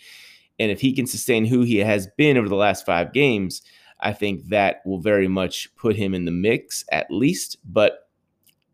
and 0.59 0.71
if 0.71 0.81
he 0.81 0.93
can 0.93 1.07
sustain 1.07 1.45
who 1.45 1.61
he 1.61 1.77
has 1.77 2.07
been 2.17 2.37
over 2.37 2.49
the 2.49 2.55
last 2.55 2.85
five 2.85 3.13
games, 3.13 3.61
I 3.99 4.13
think 4.13 4.49
that 4.49 4.81
will 4.85 4.99
very 4.99 5.27
much 5.27 5.73
put 5.75 5.95
him 5.95 6.13
in 6.13 6.25
the 6.25 6.31
mix 6.31 6.85
at 6.91 7.09
least. 7.09 7.57
But 7.65 8.09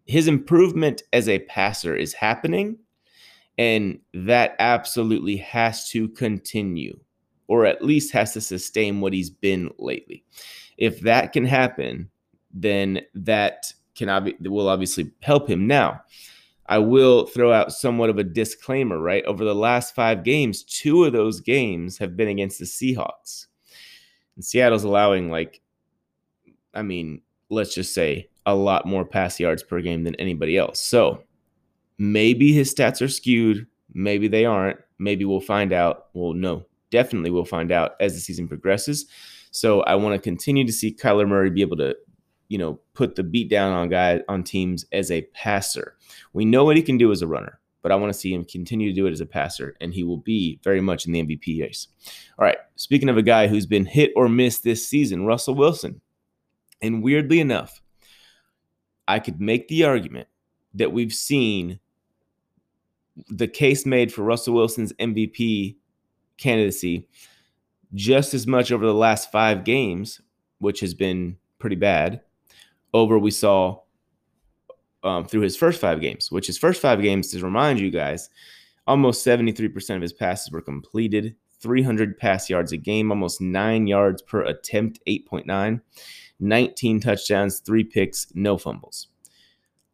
his 0.05 0.27
improvement 0.27 1.03
as 1.13 1.29
a 1.29 1.39
passer 1.39 1.95
is 1.95 2.13
happening, 2.13 2.77
and 3.57 3.99
that 4.13 4.55
absolutely 4.59 5.37
has 5.37 5.89
to 5.89 6.09
continue, 6.09 6.99
or 7.47 7.65
at 7.65 7.83
least 7.83 8.13
has 8.13 8.33
to 8.33 8.41
sustain 8.41 9.01
what 9.01 9.13
he's 9.13 9.29
been 9.29 9.71
lately. 9.77 10.23
If 10.77 11.01
that 11.01 11.31
can 11.33 11.45
happen, 11.45 12.09
then 12.53 13.01
that 13.13 13.73
can 13.95 14.09
ob- 14.09 14.29
will 14.41 14.69
obviously 14.69 15.11
help 15.21 15.49
him. 15.49 15.67
Now, 15.67 16.01
I 16.67 16.77
will 16.77 17.25
throw 17.25 17.51
out 17.51 17.73
somewhat 17.73 18.09
of 18.09 18.17
a 18.17 18.23
disclaimer, 18.23 18.97
right? 18.97 19.25
Over 19.25 19.43
the 19.43 19.55
last 19.55 19.93
five 19.93 20.23
games, 20.23 20.63
two 20.63 21.03
of 21.03 21.13
those 21.13 21.41
games 21.41 21.97
have 21.97 22.15
been 22.15 22.29
against 22.29 22.59
the 22.59 22.65
Seahawks. 22.65 23.47
And 24.35 24.45
Seattle's 24.45 24.85
allowing, 24.85 25.29
like, 25.29 25.61
I 26.73 26.81
mean, 26.81 27.21
let's 27.49 27.75
just 27.75 27.93
say 27.93 28.29
a 28.45 28.55
lot 28.55 28.85
more 28.85 29.05
pass 29.05 29.39
yards 29.39 29.63
per 29.63 29.81
game 29.81 30.03
than 30.03 30.15
anybody 30.15 30.57
else. 30.57 30.79
So 30.79 31.23
maybe 31.97 32.53
his 32.53 32.73
stats 32.73 33.01
are 33.01 33.09
skewed. 33.09 33.67
Maybe 33.93 34.27
they 34.27 34.45
aren't. 34.45 34.79
Maybe 34.97 35.25
we'll 35.25 35.41
find 35.41 35.73
out. 35.73 36.07
Well, 36.13 36.33
no, 36.33 36.65
definitely 36.89 37.31
we'll 37.31 37.43
find 37.43 37.71
out 37.71 37.95
as 37.99 38.13
the 38.13 38.21
season 38.21 38.47
progresses. 38.47 39.07
So 39.51 39.81
I 39.81 39.95
want 39.95 40.15
to 40.15 40.21
continue 40.21 40.65
to 40.65 40.71
see 40.71 40.93
Kyler 40.93 41.27
Murray 41.27 41.49
be 41.49 41.61
able 41.61 41.77
to 41.77 41.95
you 42.51 42.57
know, 42.57 42.77
put 42.93 43.15
the 43.15 43.23
beat 43.23 43.49
down 43.49 43.71
on 43.71 43.87
guys 43.87 44.19
on 44.27 44.43
teams 44.43 44.85
as 44.91 45.09
a 45.09 45.21
passer. 45.33 45.95
We 46.33 46.43
know 46.43 46.65
what 46.65 46.75
he 46.75 46.83
can 46.83 46.97
do 46.97 47.09
as 47.13 47.21
a 47.21 47.27
runner. 47.27 47.61
but 47.81 47.93
I 47.93 47.95
want 47.95 48.13
to 48.13 48.19
see 48.19 48.33
him 48.33 48.43
continue 48.43 48.89
to 48.89 48.93
do 48.93 49.07
it 49.07 49.11
as 49.11 49.21
a 49.21 49.25
passer, 49.25 49.75
and 49.79 49.93
he 49.93 50.03
will 50.03 50.17
be 50.17 50.59
very 50.63 50.81
much 50.81 51.05
in 51.05 51.13
the 51.13 51.23
MVP 51.23 51.61
race. 51.61 51.87
All 52.37 52.45
right. 52.45 52.57
Speaking 52.75 53.07
of 53.07 53.17
a 53.17 53.23
guy 53.23 53.47
who's 53.47 53.65
been 53.65 53.85
hit 53.85 54.11
or 54.17 54.27
miss 54.27 54.59
this 54.59 54.85
season, 54.85 55.25
Russell 55.25 55.55
Wilson. 55.55 56.01
And 56.81 57.01
weirdly 57.01 57.39
enough, 57.39 57.81
I 59.07 59.19
could 59.19 59.39
make 59.39 59.69
the 59.69 59.85
argument 59.85 60.27
that 60.73 60.91
we've 60.91 61.13
seen 61.13 61.79
the 63.29 63.47
case 63.47 63.85
made 63.85 64.13
for 64.13 64.23
Russell 64.23 64.55
Wilson's 64.55 64.93
MVP 64.93 65.77
candidacy 66.37 67.07
just 67.93 68.33
as 68.33 68.45
much 68.45 68.71
over 68.71 68.85
the 68.85 68.93
last 68.93 69.31
five 69.31 69.63
games, 69.63 70.21
which 70.59 70.81
has 70.81 70.93
been 70.93 71.37
pretty 71.59 71.77
bad, 71.77 72.21
over 72.93 73.17
we 73.17 73.31
saw 73.31 73.79
um, 75.03 75.25
through 75.25 75.41
his 75.41 75.57
first 75.57 75.81
five 75.81 76.01
games, 76.01 76.31
which 76.31 76.47
his 76.47 76.57
first 76.57 76.81
five 76.81 77.01
games, 77.01 77.29
to 77.29 77.43
remind 77.43 77.79
you 77.79 77.89
guys, 77.89 78.29
almost 78.87 79.25
73% 79.25 79.95
of 79.95 80.01
his 80.01 80.13
passes 80.13 80.51
were 80.51 80.61
completed, 80.61 81.35
300 81.61 82.17
pass 82.17 82.49
yards 82.49 82.71
a 82.71 82.77
game, 82.77 83.11
almost 83.11 83.41
nine 83.41 83.87
yards 83.87 84.21
per 84.21 84.41
attempt, 84.43 84.99
8.9, 85.07 85.81
19 86.39 86.99
touchdowns, 86.99 87.59
three 87.59 87.83
picks, 87.83 88.27
no 88.33 88.57
fumbles. 88.57 89.07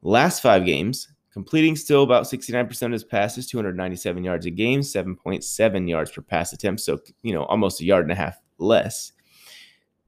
Last 0.02 0.42
five 0.42 0.66
games, 0.66 1.10
completing 1.32 1.76
still 1.76 2.04
about 2.04 2.24
69% 2.24 2.82
of 2.84 2.92
his 2.92 3.04
passes, 3.04 3.48
297 3.48 4.24
yards 4.24 4.46
a 4.46 4.52
game, 4.52 4.80
7.7 4.80 5.90
yards 5.90 6.12
per 6.12 6.22
pass 6.22 6.54
attempt. 6.54 6.82
So, 6.82 7.00
you 7.22 7.34
know, 7.34 7.44
almost 7.46 7.82
a 7.82 7.86
yard 7.86 8.06
and 8.06 8.12
a 8.12 8.16
half 8.16 8.40
less. 8.58 9.12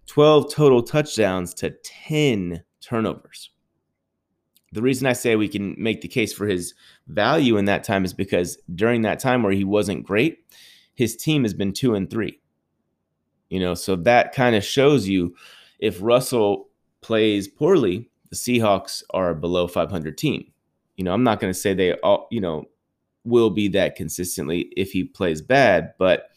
12 0.07 0.51
total 0.51 0.81
touchdowns 0.81 1.53
to 1.55 1.75
10 1.83 2.63
turnovers. 2.81 3.51
The 4.71 4.81
reason 4.81 5.07
I 5.07 5.13
say 5.13 5.35
we 5.35 5.47
can 5.47 5.75
make 5.77 6.01
the 6.01 6.07
case 6.07 6.31
for 6.31 6.45
his 6.45 6.75
value 7.07 7.57
in 7.57 7.65
that 7.65 7.83
time 7.83 8.05
is 8.05 8.13
because 8.13 8.57
during 8.75 9.01
that 9.01 9.19
time 9.19 9.41
where 9.41 9.51
he 9.51 9.63
wasn't 9.63 10.05
great, 10.05 10.45
his 10.93 11.15
team 11.15 11.43
has 11.43 11.53
been 11.53 11.73
two 11.73 11.95
and 11.95 12.09
three. 12.09 12.39
You 13.49 13.59
know, 13.59 13.73
so 13.73 13.95
that 13.95 14.33
kind 14.33 14.55
of 14.55 14.63
shows 14.63 15.07
you 15.07 15.35
if 15.79 16.01
Russell 16.01 16.69
plays 17.01 17.47
poorly, 17.47 18.09
the 18.29 18.35
Seahawks 18.35 19.01
are 19.11 19.31
a 19.31 19.35
below 19.35 19.67
500 19.67 20.17
team. 20.17 20.51
You 20.97 21.03
know, 21.03 21.13
I'm 21.13 21.23
not 21.23 21.39
going 21.39 21.51
to 21.51 21.59
say 21.59 21.73
they 21.73 21.93
all, 21.93 22.27
you 22.29 22.41
know, 22.41 22.65
will 23.23 23.49
be 23.49 23.67
that 23.69 23.95
consistently 23.95 24.71
if 24.75 24.91
he 24.91 25.03
plays 25.03 25.41
bad, 25.41 25.93
but 25.97 26.29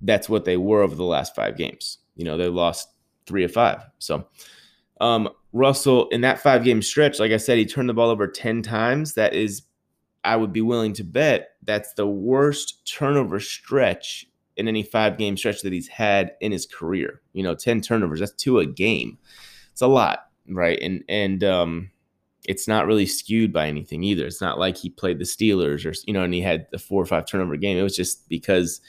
that's 0.00 0.28
what 0.28 0.44
they 0.44 0.56
were 0.56 0.82
over 0.82 0.94
the 0.94 1.04
last 1.04 1.34
five 1.34 1.56
games. 1.56 1.98
You 2.16 2.24
know, 2.24 2.36
they 2.36 2.48
lost 2.48 2.88
three 3.26 3.44
of 3.44 3.52
five. 3.52 3.82
So, 3.98 4.26
um, 5.00 5.28
Russell 5.52 6.08
in 6.08 6.20
that 6.20 6.40
five 6.40 6.64
game 6.64 6.82
stretch, 6.82 7.18
like 7.18 7.32
I 7.32 7.36
said, 7.36 7.58
he 7.58 7.66
turned 7.66 7.88
the 7.88 7.94
ball 7.94 8.10
over 8.10 8.26
10 8.26 8.62
times. 8.62 9.14
That 9.14 9.34
is, 9.34 9.62
I 10.24 10.36
would 10.36 10.52
be 10.52 10.60
willing 10.60 10.92
to 10.94 11.04
bet 11.04 11.50
that's 11.62 11.94
the 11.94 12.06
worst 12.06 12.86
turnover 12.86 13.40
stretch 13.40 14.26
in 14.56 14.68
any 14.68 14.82
five 14.82 15.16
game 15.16 15.36
stretch 15.36 15.62
that 15.62 15.72
he's 15.72 15.88
had 15.88 16.32
in 16.40 16.52
his 16.52 16.66
career. 16.66 17.22
You 17.32 17.42
know, 17.42 17.54
10 17.54 17.80
turnovers, 17.80 18.20
that's 18.20 18.32
two 18.32 18.58
a 18.58 18.66
game. 18.66 19.18
It's 19.72 19.80
a 19.80 19.86
lot, 19.86 20.28
right? 20.48 20.78
And, 20.80 21.02
and, 21.08 21.42
um, 21.42 21.90
it's 22.48 22.66
not 22.66 22.86
really 22.86 23.06
skewed 23.06 23.52
by 23.52 23.68
anything 23.68 24.02
either. 24.02 24.26
It's 24.26 24.40
not 24.40 24.58
like 24.58 24.76
he 24.76 24.88
played 24.88 25.18
the 25.18 25.24
Steelers 25.24 25.84
or, 25.84 25.94
you 26.06 26.14
know, 26.14 26.24
and 26.24 26.32
he 26.32 26.40
had 26.40 26.66
a 26.72 26.78
four 26.78 27.02
or 27.02 27.06
five 27.06 27.26
turnover 27.26 27.56
game. 27.56 27.76
It 27.76 27.82
was 27.82 27.94
just 27.94 28.28
because 28.28 28.80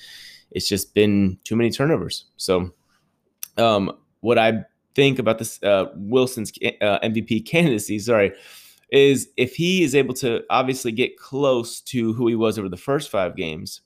it's 0.52 0.68
just 0.68 0.94
been 0.94 1.38
too 1.44 1.56
many 1.56 1.70
turnovers. 1.70 2.26
So, 2.38 2.74
um, 3.58 3.92
what 4.22 4.38
I 4.38 4.64
think 4.96 5.20
about 5.20 5.38
this 5.40 5.62
uh, 5.64 5.86
Wilson's 5.96 6.52
uh, 6.82 7.00
MVP 7.00 7.46
candidacy, 7.48 8.00
sorry, 8.00 8.34
is 8.92 9.30
if 9.38 9.56
he 9.56 9.84
is 9.84 9.96
able 9.96 10.14
to 10.16 10.44
obviously 10.50 10.92
get 10.92 11.18
close 11.18 11.82
to 11.82 12.14
who 12.14 12.28
he 12.28 12.36
was 12.36 12.60
over 12.60 12.70
the 12.70 12.78
first 12.78 13.10
five 13.10 13.36
games, 13.36 13.82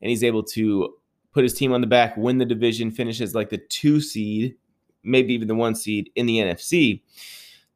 and 0.00 0.10
he's 0.10 0.24
able 0.24 0.42
to 0.42 0.94
put 1.32 1.44
his 1.44 1.54
team 1.54 1.72
on 1.72 1.80
the 1.80 1.86
back, 1.86 2.16
win 2.16 2.38
the 2.38 2.44
division, 2.44 2.90
finishes 2.90 3.34
like 3.34 3.50
the 3.50 3.58
two 3.58 4.00
seed, 4.00 4.56
maybe 5.02 5.34
even 5.34 5.48
the 5.48 5.54
one 5.54 5.74
seed 5.74 6.10
in 6.16 6.26
the 6.26 6.38
NFC, 6.38 7.02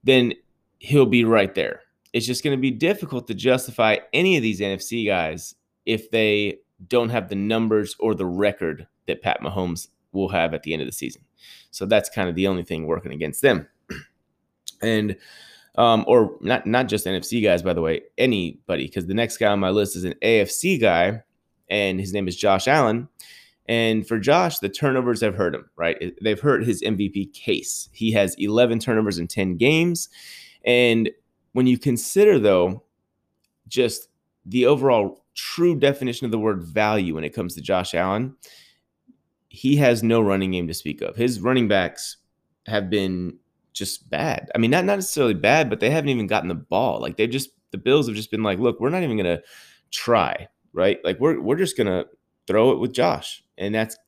then 0.03 0.33
he'll 0.79 1.07
be 1.07 1.25
right 1.25 1.55
there. 1.55 1.81
It's 2.13 2.27
just 2.27 2.45
going 2.45 2.57
to 2.57 2.61
be 2.61 2.71
difficult 2.71 3.27
to 3.29 3.35
justify 3.35 3.99
any 4.13 4.37
of 4.37 4.43
these 4.43 4.61
NFC 4.61 5.07
guys 5.07 5.55
if 5.87 6.11
they 6.11 6.59
don't 6.89 7.11
have 7.11 7.29
the 7.29 7.37
numbers 7.37 7.97
or 7.99 8.15
the 8.15 8.27
record 8.27 8.87
that 9.07 9.23
Pat 9.23 9.41
Mahomes 9.41 9.89
will 10.13 10.29
have 10.29 10.55
at 10.55 10.63
the 10.63 10.73
end 10.73 10.83
of 10.83 10.89
the 10.89 10.93
season. 10.93 11.23
So 11.71 11.87
that's 11.87 12.09
kind 12.09 12.29
of 12.29 12.35
the 12.35 12.47
only 12.47 12.63
thing 12.63 12.87
working 12.87 13.13
against 13.13 13.43
them. 13.43 13.69
and 14.83 15.17
um, 15.77 16.05
or 16.07 16.37
not 16.41 16.67
not 16.67 16.89
just 16.89 17.07
NFC 17.07 17.43
guys, 17.43 17.63
by 17.63 17.73
the 17.73 17.81
way, 17.81 18.03
anybody, 18.19 18.87
because 18.87 19.07
the 19.07 19.15
next 19.15 19.39
guy 19.39 19.47
on 19.51 19.61
my 19.61 19.71
list 19.71 19.97
is 19.97 20.05
an 20.05 20.15
AFC 20.23 20.81
guy, 20.81 21.23
and 21.71 21.99
his 21.99 22.13
name 22.13 22.29
is 22.29 22.37
Josh 22.37 22.69
Allen. 22.69 23.09
And 23.67 24.07
for 24.07 24.19
Josh, 24.19 24.59
the 24.59 24.69
turnovers 24.69 25.21
have 25.21 25.35
hurt 25.35 25.55
him, 25.55 25.71
right? 25.77 26.13
They've 26.21 26.41
hurt 26.41 26.67
his 26.67 26.83
MVP 26.83 27.33
case. 27.33 27.89
He 27.93 28.13
has 28.13 28.35
11 28.35 28.81
turnovers 28.81 29.19
in 29.19 29.29
10 29.29 29.57
games. 29.57 30.09
And 30.65 31.11
when 31.53 31.67
you 31.67 31.79
consider, 31.79 32.39
though, 32.39 32.83
just 33.69 34.09
the 34.45 34.67
overall 34.67 35.25
true 35.35 35.79
definition 35.79 36.25
of 36.25 36.33
the 36.33 36.39
word 36.39 36.63
value 36.63 37.15
when 37.15 37.25
it 37.25 37.35
comes 37.35 37.55
to 37.55 37.61
Josh 37.61 37.95
Allen, 37.95 38.35
he 39.53 39.77
has 39.77 40.03
no 40.03 40.23
running 40.23 40.53
game 40.53 40.67
to 40.67 40.73
speak 40.73 41.03
of. 41.03 41.15
His 41.15 41.39
running 41.39 41.69
backs 41.69 42.17
have 42.67 42.89
been 42.89 43.37
just 43.75 44.09
bad. 44.09 44.51
I 44.55 44.59
mean, 44.59 44.71
not 44.71 44.87
not 44.87 44.97
necessarily 44.97 45.35
bad, 45.35 45.69
but 45.69 45.79
they 45.79 45.91
haven't 45.91 46.09
even 46.09 46.27
gotten 46.27 46.49
the 46.49 46.55
ball. 46.55 47.03
Like 47.03 47.19
they've 47.19 47.29
just 47.29 47.51
the 47.71 47.77
Bills 47.77 48.07
have 48.07 48.17
just 48.17 48.31
been 48.31 48.43
like, 48.43 48.59
look, 48.59 48.81
we're 48.81 48.89
not 48.89 49.03
even 49.03 49.19
gonna 49.19 49.43
try, 49.91 50.49
right? 50.73 50.99
Like 51.05 51.21
we're 51.21 51.39
we're 51.39 51.57
just 51.57 51.77
gonna 51.77 52.07
throw 52.47 52.73
it 52.73 52.79
with 52.79 52.95
Josh, 52.95 53.45
and 53.59 53.75
that's 53.75 53.99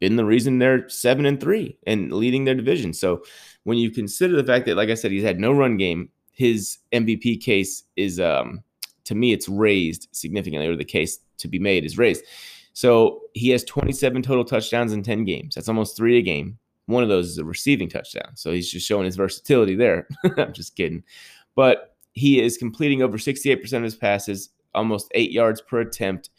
been 0.00 0.16
the 0.16 0.24
reason 0.24 0.58
they're 0.58 0.88
seven 0.88 1.24
and 1.24 1.40
three 1.40 1.78
and 1.86 2.12
leading 2.12 2.44
their 2.44 2.56
division. 2.56 2.92
So 2.92 3.22
when 3.62 3.78
you 3.78 3.92
consider 3.92 4.34
the 4.34 4.44
fact 4.44 4.66
that, 4.66 4.76
like 4.76 4.88
I 4.88 4.94
said, 4.94 5.12
he's 5.12 5.22
had 5.22 5.38
no 5.38 5.52
run 5.52 5.76
game, 5.76 6.08
his 6.32 6.78
MVP 6.92 7.40
case 7.40 7.84
is 7.94 8.18
um 8.18 8.64
to 9.04 9.14
me 9.14 9.32
it's 9.32 9.48
raised 9.48 10.08
significantly, 10.10 10.66
or 10.66 10.74
the 10.74 10.84
case 10.84 11.20
to 11.38 11.46
be 11.46 11.60
made 11.60 11.84
is 11.84 11.96
raised. 11.96 12.24
So 12.72 13.20
he 13.34 13.50
has 13.50 13.64
27 13.64 14.22
total 14.22 14.44
touchdowns 14.44 14.92
in 14.92 15.02
10 15.02 15.24
games. 15.24 15.54
That's 15.54 15.68
almost 15.68 15.96
three 15.96 16.18
a 16.18 16.22
game. 16.22 16.58
One 16.86 17.02
of 17.02 17.08
those 17.08 17.28
is 17.28 17.38
a 17.38 17.44
receiving 17.44 17.88
touchdown. 17.88 18.32
So 18.34 18.52
he's 18.52 18.70
just 18.70 18.86
showing 18.86 19.04
his 19.04 19.16
versatility 19.16 19.74
there. 19.74 20.08
I'm 20.36 20.52
just 20.52 20.76
kidding. 20.76 21.04
But 21.54 21.94
he 22.12 22.40
is 22.40 22.56
completing 22.56 23.02
over 23.02 23.18
68% 23.18 23.72
of 23.72 23.82
his 23.82 23.94
passes, 23.94 24.50
almost 24.74 25.10
eight 25.14 25.30
yards 25.30 25.60
per 25.60 25.80
attempt, 25.80 26.30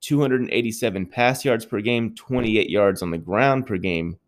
287 0.00 1.06
pass 1.06 1.44
yards 1.44 1.64
per 1.64 1.80
game, 1.80 2.14
28 2.14 2.70
yards 2.70 3.02
on 3.02 3.10
the 3.10 3.18
ground 3.18 3.66
per 3.66 3.76
game, 3.76 4.18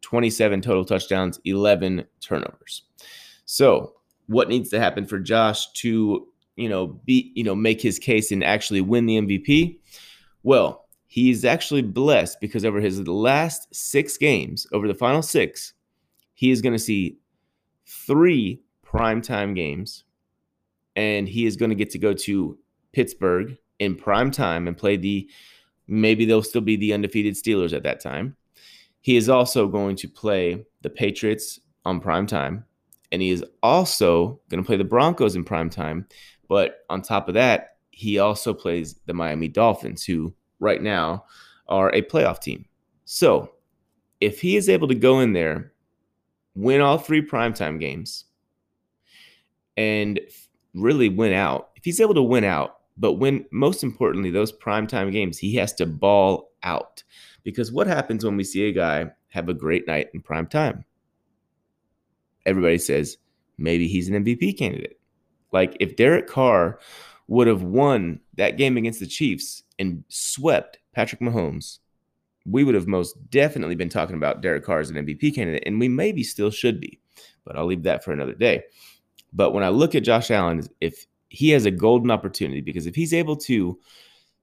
27 0.00 0.60
total 0.60 0.84
touchdowns, 0.84 1.38
11 1.44 2.04
turnovers. 2.20 2.82
So, 3.44 3.94
what 4.26 4.48
needs 4.48 4.70
to 4.70 4.80
happen 4.80 5.06
for 5.06 5.18
Josh 5.18 5.72
to, 5.72 6.26
you 6.56 6.68
know, 6.68 6.86
be, 7.04 7.32
you 7.34 7.42
know, 7.42 7.54
make 7.54 7.80
his 7.80 7.98
case 7.98 8.30
and 8.30 8.44
actually 8.44 8.80
win 8.80 9.06
the 9.06 9.16
MVP? 9.16 9.78
Well, 10.42 10.86
he's 11.10 11.44
actually 11.44 11.82
blessed 11.82 12.40
because 12.40 12.64
over 12.64 12.80
his 12.80 13.06
last 13.08 13.74
six 13.74 14.16
games, 14.16 14.64
over 14.72 14.86
the 14.86 14.94
final 14.94 15.22
six, 15.22 15.72
he 16.34 16.52
is 16.52 16.62
going 16.62 16.72
to 16.72 16.78
see 16.78 17.18
three 17.84 18.60
primetime 18.86 19.56
games, 19.56 20.04
and 20.94 21.28
he 21.28 21.46
is 21.46 21.56
going 21.56 21.68
to 21.68 21.74
get 21.74 21.90
to 21.90 21.98
go 21.98 22.14
to 22.14 22.56
Pittsburgh 22.92 23.58
in 23.80 23.96
prime 23.96 24.30
time 24.30 24.68
and 24.68 24.76
play 24.76 24.96
the 24.96 25.28
maybe 25.88 26.24
they'll 26.24 26.44
still 26.44 26.60
be 26.60 26.76
the 26.76 26.92
undefeated 26.92 27.34
Steelers 27.34 27.72
at 27.72 27.82
that 27.82 27.98
time. 27.98 28.36
He 29.00 29.16
is 29.16 29.28
also 29.28 29.66
going 29.66 29.96
to 29.96 30.08
play 30.08 30.64
the 30.82 30.90
Patriots 30.90 31.58
on 31.84 31.98
prime 31.98 32.28
time, 32.28 32.64
and 33.10 33.20
he 33.20 33.30
is 33.30 33.44
also 33.64 34.40
going 34.48 34.62
to 34.62 34.66
play 34.66 34.76
the 34.76 34.84
Broncos 34.84 35.34
in 35.34 35.42
prime 35.42 35.70
time. 35.70 36.06
But 36.48 36.84
on 36.88 37.02
top 37.02 37.26
of 37.26 37.34
that, 37.34 37.78
he 37.90 38.20
also 38.20 38.54
plays 38.54 39.00
the 39.06 39.14
Miami 39.14 39.48
Dolphins, 39.48 40.04
who 40.04 40.32
right 40.60 40.82
now 40.82 41.24
are 41.68 41.92
a 41.94 42.02
playoff 42.02 42.40
team. 42.40 42.64
So 43.04 43.52
if 44.20 44.40
he 44.40 44.56
is 44.56 44.68
able 44.68 44.88
to 44.88 44.94
go 44.94 45.20
in 45.20 45.32
there, 45.32 45.72
win 46.54 46.80
all 46.80 46.98
three 46.98 47.26
primetime 47.26 47.80
games, 47.80 48.26
and 49.76 50.20
really 50.74 51.08
win 51.08 51.32
out, 51.32 51.70
if 51.76 51.84
he's 51.84 52.00
able 52.00 52.14
to 52.14 52.22
win 52.22 52.44
out, 52.44 52.76
but 52.96 53.14
when 53.14 53.46
most 53.50 53.82
importantly, 53.82 54.30
those 54.30 54.52
primetime 54.52 55.10
games, 55.10 55.38
he 55.38 55.54
has 55.56 55.72
to 55.74 55.86
ball 55.86 56.52
out. 56.62 57.02
Because 57.42 57.72
what 57.72 57.86
happens 57.86 58.24
when 58.24 58.36
we 58.36 58.44
see 58.44 58.68
a 58.68 58.72
guy 58.72 59.10
have 59.28 59.48
a 59.48 59.54
great 59.54 59.86
night 59.86 60.08
in 60.12 60.20
prime 60.20 60.46
time? 60.46 60.84
Everybody 62.44 62.78
says 62.78 63.16
maybe 63.56 63.88
he's 63.88 64.08
an 64.08 64.22
MVP 64.22 64.58
candidate. 64.58 65.00
Like 65.52 65.76
if 65.80 65.96
Derek 65.96 66.26
Carr 66.26 66.78
would 67.28 67.46
have 67.46 67.62
won 67.62 68.20
that 68.36 68.58
game 68.58 68.76
against 68.76 69.00
the 69.00 69.06
Chiefs 69.06 69.62
and 69.80 70.04
swept 70.08 70.78
Patrick 70.92 71.20
Mahomes, 71.20 71.78
we 72.46 72.62
would 72.62 72.74
have 72.74 72.86
most 72.86 73.16
definitely 73.30 73.74
been 73.74 73.88
talking 73.88 74.16
about 74.16 74.40
Derek 74.40 74.64
Carr 74.64 74.80
as 74.80 74.90
an 74.90 74.96
MVP 74.96 75.34
candidate, 75.34 75.64
and 75.66 75.80
we 75.80 75.88
maybe 75.88 76.22
still 76.22 76.50
should 76.50 76.80
be, 76.80 77.00
but 77.44 77.56
I'll 77.56 77.66
leave 77.66 77.82
that 77.82 78.04
for 78.04 78.12
another 78.12 78.34
day. 78.34 78.62
But 79.32 79.52
when 79.52 79.64
I 79.64 79.68
look 79.68 79.94
at 79.94 80.04
Josh 80.04 80.30
Allen, 80.30 80.62
if 80.80 81.06
he 81.30 81.50
has 81.50 81.64
a 81.64 81.70
golden 81.70 82.10
opportunity 82.10 82.60
because 82.60 82.86
if 82.86 82.94
he's 82.94 83.14
able 83.14 83.36
to, 83.36 83.78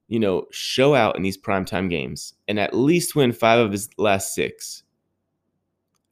you 0.07 0.19
know, 0.19 0.45
show 0.51 0.95
out 0.95 1.15
in 1.15 1.21
these 1.21 1.37
primetime 1.37 1.89
games 1.89 2.33
and 2.47 2.59
at 2.59 2.73
least 2.73 3.15
win 3.15 3.33
five 3.33 3.59
of 3.59 3.71
his 3.73 3.89
last 3.97 4.33
six 4.33 4.83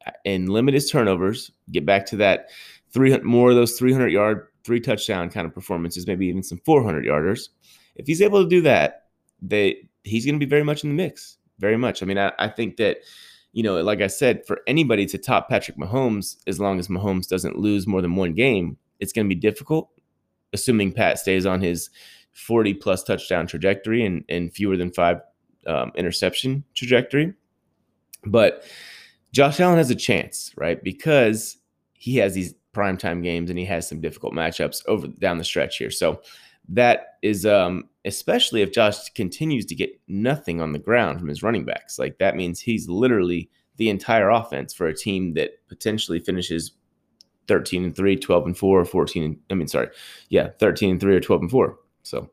uh, 0.06 0.12
and 0.26 0.50
limit 0.50 0.74
his 0.74 0.92
turnovers, 0.92 1.50
get 1.72 1.86
back 1.86 2.06
to 2.08 2.18
that 2.18 2.50
300 2.92 3.24
more 3.24 3.52
of 3.52 3.56
those 3.56 3.80
300 3.80 4.10
yard, 4.10 4.48
three 4.66 4.82
touchdown 4.82 5.30
kind 5.30 5.48
of 5.48 5.54
performances, 5.54 6.08
maybe 6.08 6.28
even 6.28 6.44
some 6.44 6.60
400 6.66 7.06
yarders. 7.06 7.50
If 7.96 8.08
he's 8.08 8.22
able 8.22 8.44
to 8.44 8.50
do 8.50 8.62
that, 8.64 9.05
they 9.42 9.88
he's 10.04 10.26
going 10.26 10.36
to 10.36 10.46
be 10.46 10.50
very 10.50 10.64
much 10.64 10.84
in 10.84 10.90
the 10.90 10.96
mix. 10.96 11.38
Very 11.60 11.78
much. 11.78 12.04
I 12.04 12.06
mean, 12.06 12.18
I, 12.18 12.32
I 12.38 12.48
think 12.50 12.78
that 12.78 12.98
you 13.54 13.64
know, 13.64 13.82
like 13.82 14.02
I 14.02 14.08
said, 14.08 14.46
for 14.46 14.60
anybody 14.68 15.06
to 15.06 15.18
top 15.18 15.48
Patrick 15.48 15.78
Mahomes, 15.78 16.36
as 16.46 16.60
long 16.60 16.78
as 16.78 16.90
Mahomes 16.90 17.28
doesn't 17.28 17.58
lose 17.58 17.88
more 17.88 18.02
than 18.02 18.18
one 18.18 18.34
game, 18.34 18.78
it's 19.00 19.14
going 19.14 19.26
to 19.30 19.34
be 19.34 19.40
difficult, 19.40 19.90
assuming 20.52 20.92
Pat 20.92 21.20
stays 21.20 21.46
on 21.46 21.62
his 21.62 21.90
40 22.34 22.74
plus 22.74 23.02
touchdown 23.02 23.48
trajectory 23.48 24.06
and, 24.06 24.26
and 24.28 24.54
fewer 24.54 24.76
than 24.76 24.92
five 24.92 25.22
um, 25.68 25.94
interception 25.96 26.66
trajectory. 26.74 27.34
But 28.26 28.66
Josh 29.32 29.62
Allen 29.62 29.78
has 29.78 29.90
a 29.90 29.96
chance, 29.96 30.52
right? 30.58 30.84
Because 30.84 31.58
he 31.94 32.18
has 32.18 32.34
these 32.34 32.54
primetime 32.74 33.24
games 33.24 33.50
and 33.50 33.58
he 33.58 33.66
has 33.66 33.88
some 33.88 34.02
difficult 34.02 34.34
matchups 34.34 34.82
over 34.88 35.08
down 35.08 35.38
the 35.38 35.44
stretch 35.46 35.78
here. 35.78 35.92
So 35.92 36.22
that 36.70 37.18
is 37.22 37.46
um, 37.46 37.90
especially 38.06 38.62
if 38.62 38.72
Josh 38.72 39.10
continues 39.10 39.66
to 39.66 39.76
get 39.76 40.00
nothing 40.08 40.62
on 40.62 40.72
the 40.72 40.80
ground 40.80 41.20
from 41.20 41.28
his 41.28 41.44
running 41.44 41.66
backs. 41.66 41.98
Like 41.98 42.20
that 42.20 42.36
means 42.36 42.62
he's 42.62 42.88
literally 42.88 43.50
the 43.78 43.90
entire 43.90 44.30
offense 44.30 44.74
for 44.74 44.88
a 44.88 44.96
team 44.96 45.34
that 45.34 45.52
potentially 45.68 46.20
finishes 46.20 46.72
13 47.48 47.84
and 47.84 47.96
3, 47.96 48.16
12 48.16 48.46
and 48.46 48.58
4, 48.58 48.86
14 48.86 49.24
and 49.24 49.38
I 49.50 49.56
mean 49.56 49.68
sorry. 49.68 49.90
Yeah, 50.30 50.50
13 50.60 50.92
and 50.92 51.02
3 51.02 51.16
or 51.16 51.20
12 51.20 51.42
and 51.42 51.52
4. 51.52 51.78
So 52.04 52.30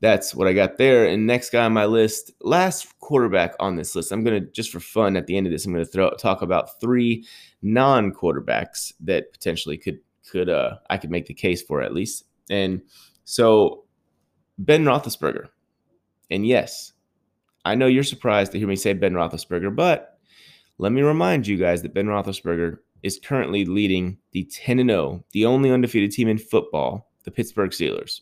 that's 0.00 0.34
what 0.34 0.46
I 0.46 0.52
got 0.52 0.78
there. 0.78 1.06
And 1.06 1.26
next 1.26 1.50
guy 1.50 1.64
on 1.64 1.72
my 1.72 1.86
list, 1.86 2.32
last 2.42 2.98
quarterback 3.00 3.54
on 3.58 3.76
this 3.76 3.94
list. 3.94 4.12
I'm 4.12 4.22
gonna 4.22 4.40
just 4.40 4.70
for 4.70 4.80
fun 4.80 5.16
at 5.16 5.26
the 5.26 5.36
end 5.36 5.46
of 5.46 5.52
this, 5.52 5.66
I'm 5.66 5.72
gonna 5.72 5.84
throw 5.84 6.10
talk 6.10 6.42
about 6.42 6.80
three 6.80 7.26
non-quarterbacks 7.62 8.92
that 9.00 9.32
potentially 9.32 9.78
could 9.78 10.00
could 10.30 10.48
uh 10.48 10.76
I 10.88 10.98
could 10.98 11.10
make 11.10 11.26
the 11.26 11.34
case 11.34 11.62
for 11.62 11.82
at 11.82 11.94
least. 11.94 12.24
And 12.50 12.82
so 13.24 13.84
Ben 14.60 14.84
Roethlisberger. 14.84 15.46
And 16.30 16.46
yes, 16.46 16.92
I 17.64 17.74
know 17.74 17.86
you're 17.86 18.04
surprised 18.04 18.52
to 18.52 18.58
hear 18.58 18.68
me 18.68 18.76
say 18.76 18.92
Ben 18.92 19.14
Roethlisberger, 19.14 19.74
but 19.74 20.18
let 20.76 20.92
me 20.92 21.00
remind 21.00 21.46
you 21.46 21.56
guys 21.56 21.80
that 21.82 21.94
Ben 21.94 22.06
Roethlisberger 22.06 22.76
is 23.02 23.18
currently 23.24 23.64
leading 23.64 24.18
the 24.32 24.44
10 24.44 24.86
0, 24.86 25.24
the 25.32 25.46
only 25.46 25.70
undefeated 25.70 26.10
team 26.10 26.28
in 26.28 26.36
football, 26.36 27.10
the 27.24 27.30
Pittsburgh 27.30 27.70
Steelers. 27.70 28.20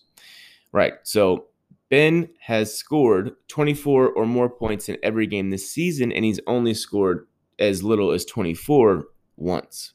Right. 0.71 0.95
So 1.03 1.47
Ben 1.91 2.29
has 2.41 2.73
scored 2.73 3.33
24 3.49 4.11
or 4.11 4.25
more 4.25 4.49
points 4.49 4.89
in 4.89 4.97
every 5.03 5.27
game 5.27 5.51
this 5.51 5.69
season, 5.69 6.13
and 6.13 6.25
he's 6.25 6.41
only 6.47 6.73
scored 6.73 7.27
as 7.59 7.83
little 7.83 8.13
as 8.13 8.25
24 8.25 9.07
once. 9.37 9.95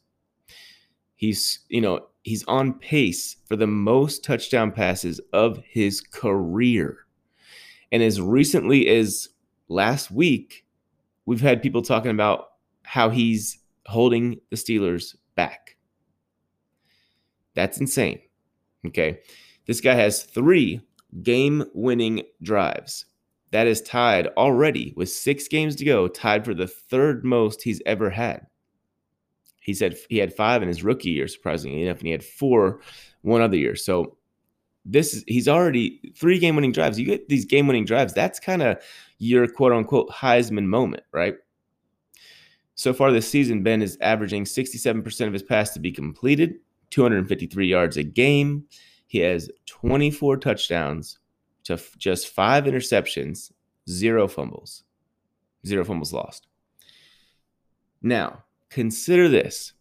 He's, 1.16 1.60
you 1.70 1.80
know, 1.80 2.08
he's 2.24 2.44
on 2.46 2.74
pace 2.74 3.36
for 3.46 3.56
the 3.56 3.68
most 3.68 4.24
touchdown 4.24 4.72
passes 4.72 5.20
of 5.32 5.62
his 5.66 6.02
career. 6.02 7.00
And 7.92 8.02
as 8.02 8.20
recently 8.20 8.88
as 8.88 9.30
last 9.68 10.10
week, 10.10 10.66
we've 11.26 11.42
had 11.42 11.62
people 11.62 11.82
talking 11.82 12.12
about 12.12 12.48
how 12.84 13.10
he's 13.10 13.60
holding 13.86 14.40
the 14.50 14.56
Steelers 14.56 15.16
back. 15.36 15.76
That's 17.54 17.80
insane. 17.80 18.20
Okay. 18.88 19.20
This 19.66 19.82
guy 19.82 19.94
has 19.94 20.24
three 20.24 20.82
game 21.22 21.66
winning 21.74 22.24
drives. 22.42 23.06
That 23.52 23.68
is 23.68 23.82
tied 23.82 24.28
already 24.36 24.94
with 24.96 25.10
six 25.10 25.48
games 25.48 25.76
to 25.76 25.86
go, 25.86 26.08
tied 26.08 26.44
for 26.44 26.56
the 26.56 26.68
third 26.68 27.24
most 27.24 27.62
he's 27.62 27.82
ever 27.86 28.10
had. 28.10 28.48
He 29.64 29.74
said 29.74 29.98
he 30.10 30.18
had 30.18 30.34
five 30.34 30.62
in 30.62 30.68
his 30.68 30.84
rookie 30.84 31.12
year, 31.12 31.28
surprisingly 31.28 31.84
enough, 31.84 31.98
and 32.00 32.06
he 32.06 32.12
had 32.12 32.24
four 32.24 32.82
one 33.22 33.42
other 33.42 33.56
year. 33.56 33.76
So 33.76 34.18
this 34.86 35.14
is 35.14 35.24
he's 35.26 35.48
already 35.48 36.14
three 36.16 36.38
game 36.38 36.56
winning 36.56 36.74
drives. 36.74 37.00
You 37.00 37.06
get 37.06 37.30
these 37.30 37.46
game 37.46 37.68
winning 37.68 37.86
drives. 37.86 38.14
That's 38.14 38.40
kind 38.40 38.62
of 38.62 38.78
your 39.20 39.48
quote 39.48 39.72
unquote 39.72 40.10
Heisman 40.10 40.66
moment, 40.66 41.04
right? 41.14 41.36
So 42.76 42.94
far 42.94 43.12
this 43.12 43.30
season, 43.30 43.64
Ben 43.64 43.82
is 43.82 43.98
averaging 44.02 44.44
67% 44.46 45.28
of 45.28 45.34
his 45.34 45.44
pass 45.44 45.72
to 45.72 45.80
be 45.80 45.92
completed, 45.92 46.56
253 46.90 47.68
yards 47.68 47.98
a 47.98 48.04
game. 48.04 48.66
He 49.08 49.20
has 49.20 49.50
24 49.68 50.38
touchdowns 50.38 51.20
to 51.66 51.74
f- 51.74 51.96
just 51.98 52.30
five 52.30 52.64
interceptions, 52.66 53.52
zero 53.88 54.28
fumbles, 54.28 54.84
zero 55.66 55.86
fumbles 55.86 56.12
lost. 56.12 56.48
Now, 58.02 58.44
Consider 58.74 59.30
this. 59.30 59.74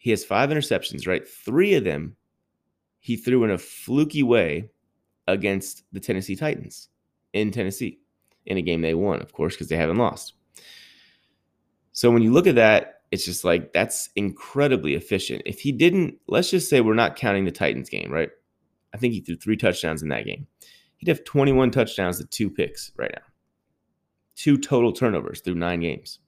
He 0.00 0.10
has 0.10 0.24
five 0.24 0.50
interceptions, 0.50 1.06
right? 1.06 1.26
Three 1.26 1.74
of 1.74 1.84
them 1.84 2.16
he 2.98 3.16
threw 3.16 3.44
in 3.44 3.52
a 3.52 3.58
fluky 3.58 4.24
way 4.24 4.70
against 5.28 5.84
the 5.92 6.00
Tennessee 6.00 6.34
Titans 6.34 6.88
in 7.32 7.52
Tennessee 7.52 8.00
in 8.44 8.56
a 8.56 8.62
game 8.62 8.80
they 8.82 8.94
won, 8.94 9.22
of 9.22 9.32
course, 9.32 9.54
because 9.54 9.68
they 9.68 9.76
haven't 9.76 9.98
lost. 9.98 10.34
So 11.92 12.10
when 12.10 12.22
you 12.22 12.32
look 12.32 12.48
at 12.48 12.56
that, 12.56 13.02
it's 13.12 13.24
just 13.24 13.44
like 13.44 13.72
that's 13.72 14.10
incredibly 14.16 14.94
efficient. 14.94 15.42
If 15.46 15.60
he 15.60 15.70
didn't, 15.70 16.16
let's 16.26 16.50
just 16.50 16.68
say 16.68 16.80
we're 16.80 16.94
not 16.94 17.14
counting 17.14 17.44
the 17.44 17.52
Titans 17.52 17.88
game, 17.88 18.10
right? 18.10 18.30
I 18.92 18.96
think 18.96 19.14
he 19.14 19.20
threw 19.20 19.36
three 19.36 19.56
touchdowns 19.56 20.02
in 20.02 20.08
that 20.08 20.24
game. 20.24 20.48
He'd 20.96 21.08
have 21.08 21.22
21 21.22 21.70
touchdowns 21.70 22.18
to 22.18 22.26
two 22.26 22.50
picks 22.50 22.90
right 22.96 23.12
now. 23.14 23.22
Two 24.34 24.58
total 24.58 24.92
turnovers 24.92 25.40
through 25.40 25.54
nine 25.54 25.78
games 25.78 26.18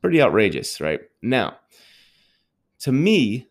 pretty 0.00 0.20
outrageous, 0.22 0.80
right? 0.80 1.00
Now, 1.22 1.56
to 2.80 2.92
me, 2.92 3.48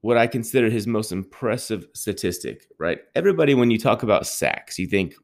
what 0.00 0.16
I 0.16 0.26
consider 0.26 0.70
his 0.70 0.86
most 0.86 1.10
impressive 1.10 1.86
statistic, 1.92 2.68
right? 2.78 3.00
Everybody, 3.14 3.54
when 3.54 3.70
you 3.70 3.78
talk 3.78 4.02
about 4.02 4.26
sacks, 4.26 4.78
you 4.78 4.86
think 4.86 5.14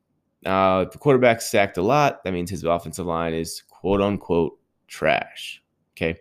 uh, 0.44 0.84
if 0.86 0.92
the 0.92 0.98
quarterback 0.98 1.40
sacked 1.40 1.76
a 1.76 1.82
lot, 1.82 2.24
that 2.24 2.32
means 2.32 2.50
his 2.50 2.64
offensive 2.64 3.06
line 3.06 3.34
is 3.34 3.62
quote 3.68 4.00
unquote 4.00 4.58
trash. 4.88 5.62
Okay. 5.96 6.18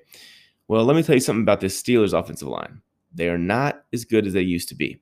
Well, 0.67 0.85
let 0.85 0.95
me 0.95 1.03
tell 1.03 1.15
you 1.15 1.21
something 1.21 1.41
about 1.41 1.59
this 1.59 1.81
Steelers 1.81 2.17
offensive 2.17 2.47
line. 2.47 2.81
They 3.13 3.29
are 3.29 3.37
not 3.37 3.83
as 3.91 4.05
good 4.05 4.27
as 4.27 4.33
they 4.33 4.41
used 4.41 4.69
to 4.69 4.75
be. 4.75 5.01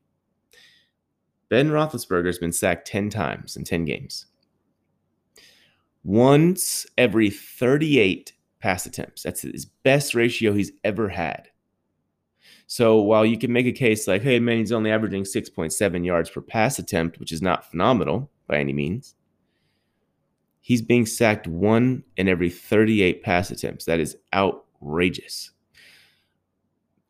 Ben 1.50 1.70
Roethlisberger 1.70 2.28
has 2.28 2.40
been 2.40 2.52
sacked 2.52 2.88
10 2.88 3.10
times 3.10 3.56
in 3.56 3.64
10 3.64 3.86
games. 3.86 4.28
Once 6.04 6.88
every 6.98 7.30
38 7.30 8.34
pass 8.60 8.86
attempts. 8.86 9.24
That's 9.24 9.42
his 9.42 9.66
best 9.66 10.16
ratio 10.16 10.54
he's 10.54 10.72
ever 10.84 11.10
had. 11.10 11.50
So 12.68 13.02
while 13.02 13.26
you 13.26 13.38
can 13.38 13.52
make 13.52 13.66
a 13.66 13.72
case 13.72 14.08
like, 14.08 14.22
hey, 14.22 14.40
man, 14.40 14.60
he's 14.60 14.72
only 14.72 14.92
averaging 14.92 15.24
6.7 15.24 16.06
yards 16.06 16.30
per 16.30 16.42
pass 16.42 16.78
attempt, 16.78 17.20
which 17.20 17.32
is 17.32 17.42
not 17.42 17.70
phenomenal 17.70 18.30
by 18.48 18.58
any 18.58 18.74
means, 18.74 19.16
he's 20.62 20.82
being 20.82 21.06
sacked 21.06 21.48
one 21.48 22.04
in 22.16 22.28
every 22.28 22.50
38 22.50 23.24
pass 23.24 23.50
attempts. 23.50 23.86
That 23.86 24.00
is 24.00 24.18
outrageous. 24.34 25.52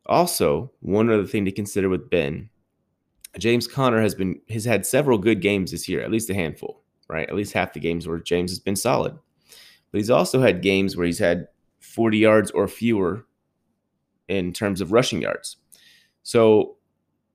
Also, 0.06 0.72
one 0.80 1.10
other 1.10 1.26
thing 1.26 1.44
to 1.44 1.52
consider 1.52 1.88
with 1.88 2.10
Ben, 2.10 2.48
James 3.38 3.68
Conner 3.68 4.00
has 4.00 4.14
been 4.14 4.40
has 4.48 4.64
had 4.64 4.84
several 4.84 5.18
good 5.18 5.40
games 5.40 5.70
this 5.70 5.88
year, 5.88 6.00
at 6.00 6.10
least 6.10 6.30
a 6.30 6.34
handful, 6.34 6.82
right? 7.08 7.28
At 7.28 7.36
least 7.36 7.52
half 7.52 7.72
the 7.72 7.80
games 7.80 8.08
where 8.08 8.18
James 8.18 8.50
has 8.50 8.58
been 8.58 8.76
solid. 8.76 9.16
But 9.90 9.98
he's 9.98 10.10
also 10.10 10.40
had 10.40 10.62
games 10.62 10.96
where 10.96 11.06
he's 11.06 11.18
had 11.18 11.48
40 11.80 12.18
yards 12.18 12.50
or 12.50 12.68
fewer 12.68 13.26
in 14.28 14.52
terms 14.52 14.80
of 14.80 14.92
rushing 14.92 15.22
yards. 15.22 15.56
So 16.22 16.76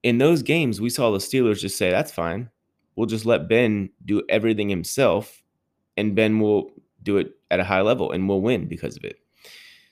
in 0.04 0.18
those 0.18 0.44
games, 0.44 0.80
we 0.80 0.90
saw 0.90 1.12
the 1.12 1.18
Steelers 1.18 1.60
just 1.60 1.78
say, 1.78 1.90
that's 1.90 2.12
fine. 2.12 2.50
We'll 2.96 3.08
just 3.08 3.26
let 3.26 3.50
Ben 3.50 3.90
do 4.06 4.24
everything 4.30 4.70
himself, 4.70 5.44
and 5.98 6.16
Ben 6.16 6.40
will 6.40 6.72
do 7.04 7.18
it 7.18 7.32
at 7.52 7.60
a 7.60 7.64
high 7.64 7.82
level 7.82 8.12
and 8.12 8.28
we'll 8.28 8.42
win 8.42 8.68
because 8.68 8.98
of 8.98 9.04
it. 9.04 9.18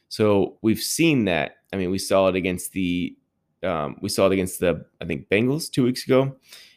So 0.10 0.58
we've 0.62 0.80
seen 0.80 1.26
that. 1.26 1.58
I 1.72 1.78
mean, 1.78 1.90
we 1.90 1.98
saw 1.98 2.28
it 2.28 2.36
against 2.36 2.72
the 2.74 3.16
um, 3.64 3.96
we 4.02 4.10
saw 4.10 4.28
it 4.28 4.34
against 4.34 4.60
the 4.60 4.86
I 5.02 5.06
think 5.06 5.30
Bengals 5.30 5.72
two 5.72 5.84
weeks 5.84 6.06
ago, 6.06 6.36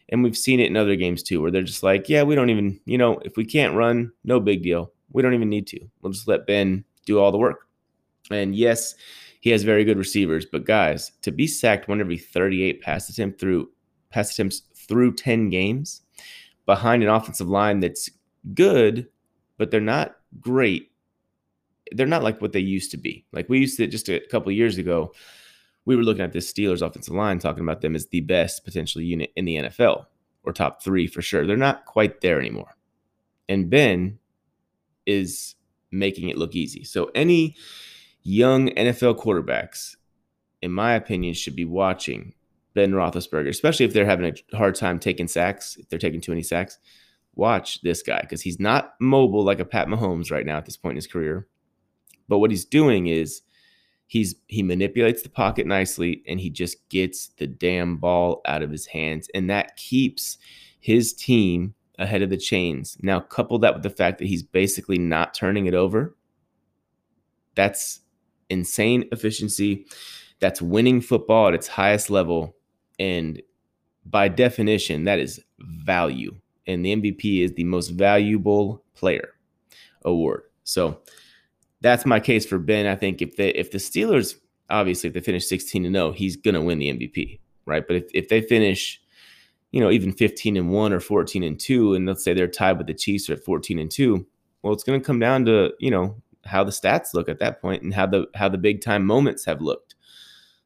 and 0.08 0.22
we've 0.22 0.36
seen 0.36 0.60
it 0.60 0.68
in 0.68 0.76
other 0.76 0.96
games 0.96 1.22
too, 1.22 1.42
where 1.42 1.50
they're 1.50 1.62
just 1.62 1.82
like, 1.82 2.08
yeah, 2.08 2.22
we 2.22 2.34
don't 2.34 2.50
even, 2.50 2.80
you 2.84 2.96
know, 2.96 3.18
if 3.24 3.36
we 3.36 3.44
can't 3.44 3.74
run, 3.74 4.12
no 4.24 4.40
big 4.40 4.62
deal. 4.62 4.92
We 5.16 5.22
don't 5.22 5.32
even 5.32 5.48
need 5.48 5.66
to. 5.68 5.80
We'll 6.02 6.12
just 6.12 6.28
let 6.28 6.46
Ben 6.46 6.84
do 7.06 7.18
all 7.18 7.32
the 7.32 7.38
work. 7.38 7.68
And 8.30 8.54
yes, 8.54 8.94
he 9.40 9.48
has 9.48 9.62
very 9.62 9.82
good 9.82 9.96
receivers, 9.96 10.44
but 10.44 10.66
guys, 10.66 11.12
to 11.22 11.32
be 11.32 11.46
sacked 11.46 11.88
one 11.88 12.02
every 12.02 12.18
38 12.18 12.82
pass 12.82 13.08
attempt 13.08 13.40
through 13.40 13.70
pass 14.10 14.30
attempts 14.30 14.64
through 14.74 15.14
10 15.14 15.48
games 15.48 16.02
behind 16.66 17.02
an 17.02 17.08
offensive 17.08 17.48
line 17.48 17.80
that's 17.80 18.10
good, 18.52 19.08
but 19.56 19.70
they're 19.70 19.80
not 19.80 20.16
great. 20.38 20.90
They're 21.92 22.06
not 22.06 22.22
like 22.22 22.42
what 22.42 22.52
they 22.52 22.60
used 22.60 22.90
to 22.90 22.98
be. 22.98 23.24
Like 23.32 23.48
we 23.48 23.58
used 23.58 23.78
to 23.78 23.86
just 23.86 24.10
a 24.10 24.20
couple 24.30 24.52
years 24.52 24.76
ago, 24.76 25.14
we 25.86 25.96
were 25.96 26.02
looking 26.02 26.24
at 26.24 26.34
this 26.34 26.52
Steelers 26.52 26.86
offensive 26.86 27.14
line, 27.14 27.38
talking 27.38 27.62
about 27.62 27.80
them 27.80 27.96
as 27.96 28.06
the 28.08 28.20
best 28.20 28.66
potential 28.66 29.00
unit 29.00 29.32
in 29.34 29.46
the 29.46 29.56
NFL 29.56 30.04
or 30.44 30.52
top 30.52 30.84
three 30.84 31.06
for 31.06 31.22
sure. 31.22 31.46
They're 31.46 31.56
not 31.56 31.86
quite 31.86 32.20
there 32.20 32.38
anymore. 32.38 32.76
And 33.48 33.70
Ben 33.70 34.18
is 35.06 35.54
making 35.90 36.28
it 36.28 36.38
look 36.38 36.54
easy. 36.54 36.84
So 36.84 37.10
any 37.14 37.56
young 38.22 38.68
NFL 38.70 39.18
quarterbacks, 39.18 39.96
in 40.62 40.72
my 40.72 40.94
opinion, 40.94 41.34
should 41.34 41.56
be 41.56 41.64
watching 41.64 42.34
Ben 42.74 42.92
Roethlisberger, 42.92 43.48
especially 43.48 43.86
if 43.86 43.92
they're 43.92 44.04
having 44.04 44.32
a 44.52 44.56
hard 44.56 44.74
time 44.74 44.98
taking 44.98 45.28
sacks, 45.28 45.76
if 45.76 45.88
they're 45.88 45.98
taking 45.98 46.20
too 46.20 46.32
many 46.32 46.42
sacks. 46.42 46.78
Watch 47.34 47.82
this 47.82 48.02
guy 48.02 48.20
because 48.20 48.42
he's 48.42 48.58
not 48.58 48.94
mobile 49.00 49.44
like 49.44 49.60
a 49.60 49.64
Pat 49.64 49.88
Mahomes 49.88 50.30
right 50.30 50.46
now 50.46 50.56
at 50.56 50.64
this 50.64 50.76
point 50.76 50.92
in 50.92 50.96
his 50.96 51.06
career. 51.06 51.46
But 52.28 52.38
what 52.38 52.50
he's 52.50 52.64
doing 52.64 53.06
is 53.06 53.42
he's 54.06 54.34
he 54.46 54.62
manipulates 54.62 55.22
the 55.22 55.28
pocket 55.28 55.66
nicely 55.66 56.22
and 56.26 56.40
he 56.40 56.50
just 56.50 56.88
gets 56.88 57.28
the 57.38 57.46
damn 57.46 57.96
ball 57.98 58.40
out 58.46 58.62
of 58.62 58.70
his 58.70 58.86
hands 58.86 59.28
and 59.34 59.50
that 59.50 59.76
keeps 59.76 60.38
his 60.80 61.12
team 61.12 61.74
ahead 61.98 62.22
of 62.22 62.30
the 62.30 62.36
chains. 62.36 62.96
Now 63.02 63.20
couple 63.20 63.58
that 63.60 63.74
with 63.74 63.82
the 63.82 63.90
fact 63.90 64.18
that 64.18 64.28
he's 64.28 64.42
basically 64.42 64.98
not 64.98 65.34
turning 65.34 65.66
it 65.66 65.74
over. 65.74 66.16
That's 67.54 68.00
insane 68.50 69.08
efficiency. 69.12 69.86
That's 70.40 70.60
winning 70.60 71.00
football 71.00 71.48
at 71.48 71.54
its 71.54 71.68
highest 71.68 72.10
level 72.10 72.54
and 72.98 73.40
by 74.04 74.28
definition 74.28 75.04
that 75.04 75.18
is 75.18 75.40
value. 75.58 76.36
And 76.66 76.84
the 76.84 76.96
MVP 76.96 77.42
is 77.42 77.54
the 77.54 77.64
most 77.64 77.88
valuable 77.88 78.82
player 78.94 79.30
award. 80.04 80.42
So 80.64 81.00
that's 81.80 82.06
my 82.06 82.20
case 82.20 82.44
for 82.44 82.58
Ben. 82.58 82.86
I 82.86 82.96
think 82.96 83.22
if 83.22 83.36
they 83.36 83.50
if 83.50 83.70
the 83.70 83.78
Steelers 83.78 84.36
obviously 84.68 85.08
if 85.08 85.14
they 85.14 85.20
finish 85.20 85.46
16 85.46 85.84
and 85.84 85.94
0, 85.94 86.12
he's 86.12 86.36
gonna 86.36 86.62
win 86.62 86.78
the 86.78 86.92
MVP, 86.92 87.38
right? 87.66 87.86
But 87.86 87.96
if, 87.96 88.04
if 88.14 88.28
they 88.28 88.40
finish, 88.40 89.00
you 89.72 89.80
know, 89.80 89.90
even 89.90 90.12
15 90.12 90.56
and 90.56 90.70
1 90.70 90.92
or 90.92 91.00
14 91.00 91.42
and 91.42 91.58
2, 91.58 91.94
and 91.94 92.06
let's 92.06 92.24
say 92.24 92.34
they're 92.34 92.48
tied 92.48 92.78
with 92.78 92.86
the 92.86 92.94
Chiefs 92.94 93.28
or 93.28 93.34
at 93.34 93.44
14 93.44 93.78
and 93.78 93.90
2, 93.90 94.26
well, 94.62 94.72
it's 94.72 94.84
gonna 94.84 95.00
come 95.00 95.18
down 95.18 95.44
to, 95.46 95.72
you 95.78 95.90
know, 95.90 96.16
how 96.44 96.64
the 96.64 96.70
stats 96.70 97.14
look 97.14 97.28
at 97.28 97.38
that 97.40 97.60
point 97.60 97.82
and 97.82 97.92
how 97.92 98.06
the 98.06 98.26
how 98.34 98.48
the 98.48 98.58
big 98.58 98.80
time 98.80 99.04
moments 99.04 99.44
have 99.44 99.60
looked. 99.60 99.94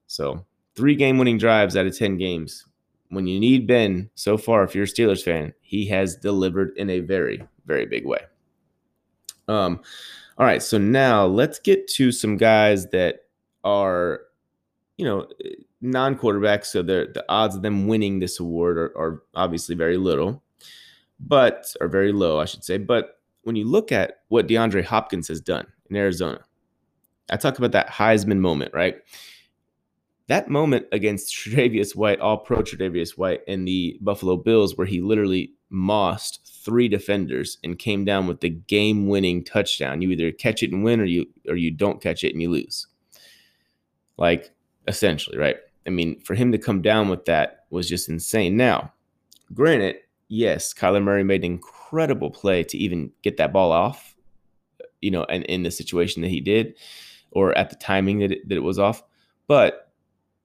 So 0.07 0.45
three 0.75 0.95
game 0.95 1.19
winning 1.19 1.39
drives 1.39 1.77
out 1.77 1.87
of 1.87 1.97
10 1.97 2.17
games. 2.19 2.67
When 3.09 3.27
you 3.27 3.41
need 3.41 3.67
Ben 3.67 4.09
so 4.15 4.37
far, 4.37 4.63
if 4.63 4.75
you're 4.75 4.85
a 4.85 4.87
Steelers 4.87 5.23
fan, 5.23 5.53
he 5.61 5.87
has 5.87 6.15
delivered 6.17 6.73
in 6.77 6.91
a 6.91 7.01
very, 7.01 7.43
very 7.67 7.87
big 7.87 8.07
way. 8.07 8.21
Um, 9.49 9.81
all 10.39 10.47
right, 10.47 10.63
so 10.63 10.79
now 10.79 11.27
let's 11.27 11.59
get 11.59 11.89
to 11.89 12.13
some 12.13 12.37
guys 12.37 12.87
that 12.91 13.27
are, 13.65 14.23
you 14.97 15.05
know, 15.05 15.27
non 15.81 16.17
quarterbacks. 16.17 16.67
So 16.67 16.83
the 16.83 17.25
odds 17.29 17.57
of 17.57 17.63
them 17.63 17.87
winning 17.87 18.19
this 18.19 18.41
award 18.41 18.79
are, 18.79 18.97
are 18.97 19.23
obviously 19.35 19.75
very 19.75 19.97
little, 19.97 20.43
but 21.19 21.75
are 21.81 21.89
very 21.89 22.13
low, 22.13 22.41
I 22.41 22.45
should 22.45 22.65
say. 22.65 22.79
But 22.79 23.21
when 23.43 23.57
you 23.57 23.65
look 23.65 23.93
at 23.93 24.21
what 24.29 24.47
DeAndre 24.47 24.85
Hopkins 24.85 25.29
has 25.29 25.41
done 25.41 25.67
in 25.89 25.97
Arizona, 25.97 26.41
I 27.31 27.37
talk 27.37 27.59
about 27.59 27.73
that 27.73 27.89
Heisman 27.89 28.39
moment, 28.39 28.75
right? 28.75 28.97
That 30.29 30.49
moment 30.49 30.87
against 30.93 31.35
Tre'Davious 31.35 31.97
White, 31.97 32.21
all 32.21 32.39
pro 32.39 32.59
Tre'Davious 32.59 33.17
White, 33.17 33.41
and 33.49 33.67
the 33.67 33.99
Buffalo 34.01 34.37
Bills, 34.37 34.77
where 34.77 34.87
he 34.87 35.01
literally 35.01 35.53
mossed 35.71 36.41
three 36.65 36.89
defenders 36.89 37.59
and 37.63 37.79
came 37.79 38.05
down 38.05 38.27
with 38.27 38.41
the 38.41 38.49
game-winning 38.51 39.45
touchdown. 39.45 40.03
You 40.03 40.11
either 40.11 40.33
catch 40.33 40.63
it 40.63 40.73
and 40.73 40.85
win, 40.85 41.01
or 41.01 41.05
you 41.05 41.27
or 41.49 41.57
you 41.57 41.71
don't 41.71 42.03
catch 42.03 42.25
it 42.25 42.33
and 42.33 42.43
you 42.43 42.51
lose. 42.51 42.87
Like 44.19 44.51
essentially, 44.87 45.39
right? 45.39 45.57
I 45.87 45.91
mean, 45.91 46.21
for 46.21 46.35
him 46.35 46.53
to 46.53 46.59
come 46.59 46.83
down 46.83 47.09
with 47.09 47.25
that 47.25 47.65
was 47.71 47.89
just 47.89 48.09
insane. 48.09 48.57
Now, 48.57 48.93
granted, 49.55 49.97
yes, 50.29 50.75
Kyler 50.75 51.03
Murray 51.03 51.25
made 51.25 51.45
an 51.45 51.53
incredible 51.53 52.31
play 52.31 52.63
to 52.65 52.79
even 52.79 53.13
get 53.23 53.37
that 53.39 53.53
ball 53.53 53.73
off, 53.73 54.17
you 55.01 55.11
know, 55.11 55.25
and 55.25 55.45
in 55.45 55.63
the 55.63 55.71
situation 55.71 56.23
that 56.23 56.29
he 56.29 56.41
did, 56.41 56.75
or 57.31 57.57
at 57.57 57.71
the 57.71 57.77
timing 57.77 58.19
that 58.21 58.33
it, 58.33 58.49
that 58.49 58.57
it 58.57 58.63
was 58.63 58.79
off. 58.79 59.03
But 59.47 59.93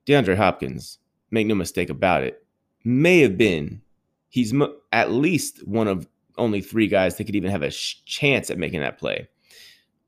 DeAndre 0.05 0.37
Hopkins, 0.37 0.99
make 1.31 1.47
no 1.47 1.55
mistake 1.55 1.89
about 1.89 2.23
it, 2.23 2.45
may 2.83 3.19
have 3.19 3.37
been 3.37 3.81
he's 4.29 4.53
at 4.91 5.11
least 5.11 5.65
one 5.67 5.87
of 5.87 6.07
only 6.37 6.61
three 6.61 6.87
guys 6.87 7.15
that 7.15 7.23
could 7.23 7.35
even 7.35 7.51
have 7.51 7.63
a 7.63 7.71
sh- 7.71 8.03
chance 8.05 8.49
at 8.49 8.57
making 8.57 8.81
that 8.81 8.97
play. 8.97 9.27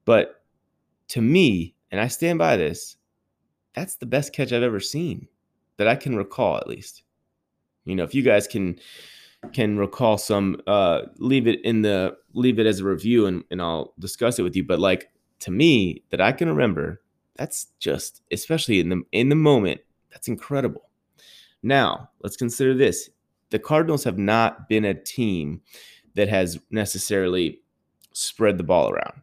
But 0.05 0.41
to 1.09 1.21
me, 1.21 1.75
and 1.91 2.01
I 2.01 2.07
stand 2.07 2.37
by 2.37 2.57
this, 2.57 2.97
that's 3.77 3.95
the 3.95 4.07
best 4.07 4.33
catch 4.33 4.51
I've 4.51 4.63
ever 4.63 4.79
seen 4.79 5.27
that 5.77 5.87
I 5.87 5.95
can 5.95 6.15
recall, 6.15 6.57
at 6.57 6.67
least. 6.67 7.03
You 7.85 7.95
know, 7.95 8.03
if 8.03 8.15
you 8.15 8.23
guys 8.23 8.47
can 8.47 8.79
can 9.53 9.77
recall 9.77 10.17
some, 10.17 10.59
uh, 10.65 11.03
leave 11.19 11.47
it 11.47 11.63
in 11.63 11.83
the 11.83 12.17
leave 12.33 12.57
it 12.57 12.65
as 12.65 12.79
a 12.79 12.85
review, 12.85 13.27
and 13.27 13.43
and 13.51 13.61
I'll 13.61 13.93
discuss 13.99 14.39
it 14.39 14.43
with 14.43 14.55
you. 14.55 14.63
But 14.63 14.79
like 14.79 15.11
to 15.41 15.51
me, 15.51 16.03
that 16.09 16.19
I 16.19 16.31
can 16.31 16.49
remember, 16.49 17.01
that's 17.35 17.67
just 17.79 18.23
especially 18.31 18.79
in 18.79 18.89
the 18.89 19.03
in 19.11 19.29
the 19.29 19.35
moment, 19.35 19.81
that's 20.11 20.27
incredible. 20.27 20.89
Now 21.61 22.09
let's 22.23 22.35
consider 22.35 22.73
this: 22.73 23.11
the 23.51 23.59
Cardinals 23.59 24.03
have 24.05 24.17
not 24.17 24.67
been 24.67 24.85
a 24.85 24.95
team 24.95 25.61
that 26.15 26.29
has 26.29 26.59
necessarily 26.71 27.61
spread 28.11 28.57
the 28.57 28.63
ball 28.63 28.89
around. 28.89 29.21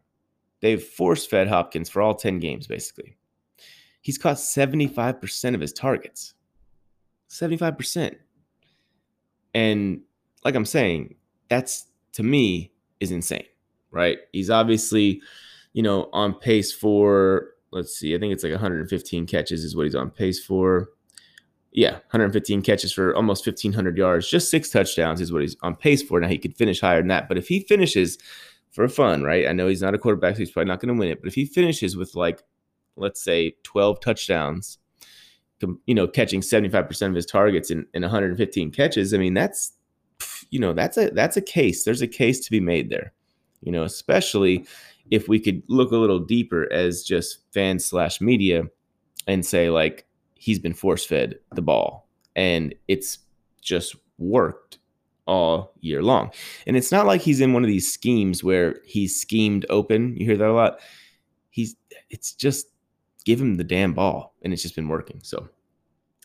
They've 0.61 0.83
force 0.83 1.27
fed 1.27 1.49
Hopkins 1.49 1.91
for 1.91 2.01
all 2.01 2.15
10 2.15 2.39
games, 2.39 2.69
basically. 2.69 3.17
He's 4.05 4.19
caught 4.19 4.37
75% 4.37 5.55
of 5.55 5.61
his 5.63 5.73
targets. 5.73 6.35
75%. 7.31 8.17
And 9.55 10.03
like 10.45 10.55
I'm 10.55 10.67
saying, 10.67 11.15
that's 11.49 11.87
to 12.13 12.23
me 12.23 12.73
is 13.01 13.11
insane, 13.11 13.47
right? 13.91 14.19
He's 14.33 14.51
obviously, 14.51 15.23
you 15.73 15.83
know, 15.83 16.11
on 16.13 16.35
pace 16.35 16.71
for, 16.71 17.55
let's 17.71 17.97
see, 17.97 18.15
I 18.15 18.19
think 18.19 18.35
it's 18.35 18.45
like 18.45 18.53
115 18.53 19.27
catches 19.27 19.65
is 19.65 19.75
what 19.75 19.85
he's 19.85 19.95
on 19.95 20.11
pace 20.11 20.45
for 20.45 20.91
yeah, 21.75 21.95
115 22.13 22.63
catches 22.63 22.93
for 22.93 23.17
almost 23.17 23.45
1,500 23.45 23.99
yards, 23.99 24.31
just 24.31 24.49
six 24.49 24.71
touchdowns 24.71 25.21
is 25.21 25.33
what 25.33 25.43
he's 25.43 25.57
on 25.61 25.75
pace 25.75 26.03
for. 26.03 26.21
Now 26.21 26.29
he 26.29 26.39
could 26.39 26.57
finish 26.57 26.81
higher 26.81 27.01
than 27.01 27.09
that, 27.09 27.27
but 27.29 27.37
if 27.37 27.49
he 27.49 27.61
finishes 27.61 28.17
for 28.71 28.87
fun, 28.89 29.25
right? 29.25 29.49
I 29.49 29.53
know 29.53 29.67
he's 29.67 29.83
not 29.83 29.95
a 29.95 29.99
quarterback, 29.99 30.35
so 30.35 30.39
he's 30.39 30.53
probably 30.53 30.69
not 30.69 30.81
going 30.81 30.95
to 30.95 30.99
win 30.99 31.11
it. 31.11 31.21
But 31.21 31.29
if 31.29 31.35
he 31.35 31.47
finishes 31.47 31.97
with 31.97 32.15
like, 32.15 32.43
let's 32.97 33.23
say, 33.23 33.57
12 33.63 34.01
touchdowns, 34.01 34.79
you 35.87 35.95
know, 35.95 36.07
catching 36.07 36.41
75% 36.41 37.09
of 37.09 37.15
his 37.15 37.27
targets 37.27 37.71
in, 37.71 37.87
in 37.95 38.03
115 38.03 38.71
catches, 38.71 39.15
I 39.15 39.19
mean, 39.19 39.35
that's, 39.35 39.73
you 40.51 40.61
know, 40.61 40.73
that's 40.73 40.97
a 40.97 41.11
that's 41.11 41.37
a 41.37 41.43
case. 41.43 41.85
There's 41.85 42.03
a 42.03 42.09
case 42.09 42.41
to 42.41 42.51
be 42.51 42.61
made 42.61 42.91
there, 42.91 43.13
you 43.63 43.73
know, 43.73 43.83
especially 43.83 44.67
if 45.11 45.29
we 45.29 45.39
could 45.39 45.63
look 45.69 45.91
a 45.91 45.97
little 45.97 46.21
deeper 46.21 46.71
as 46.73 47.03
just 47.03 47.41
fans 47.53 47.85
slash 47.85 48.21
media 48.21 48.65
and 49.27 49.45
say 49.45 49.71
like 49.71 50.07
he's 50.35 50.59
been 50.59 50.75
force 50.75 51.05
fed 51.05 51.39
the 51.55 51.63
ball 51.63 52.09
and 52.37 52.75
it's 52.89 53.19
just 53.61 53.97
worked 54.19 54.79
all 55.27 55.73
year 55.81 56.03
long. 56.03 56.31
And 56.67 56.77
it's 56.77 56.93
not 56.93 57.07
like 57.07 57.21
he's 57.21 57.41
in 57.41 57.53
one 57.53 57.65
of 57.65 57.69
these 57.69 57.91
schemes 57.91 58.45
where 58.45 58.77
he's 58.85 59.19
schemed 59.19 59.65
open. 59.71 60.17
You 60.17 60.27
hear 60.27 60.37
that 60.37 60.49
a 60.49 60.53
lot. 60.53 60.81
He's 61.51 61.77
it's 62.11 62.33
just 62.35 62.67
give 63.25 63.41
him 63.41 63.57
the 63.57 63.65
damn 63.65 63.95
ball 63.95 64.35
and 64.43 64.53
it's 64.53 64.63
just 64.63 64.77
been 64.77 64.89
working. 64.89 65.21
So 65.23 65.49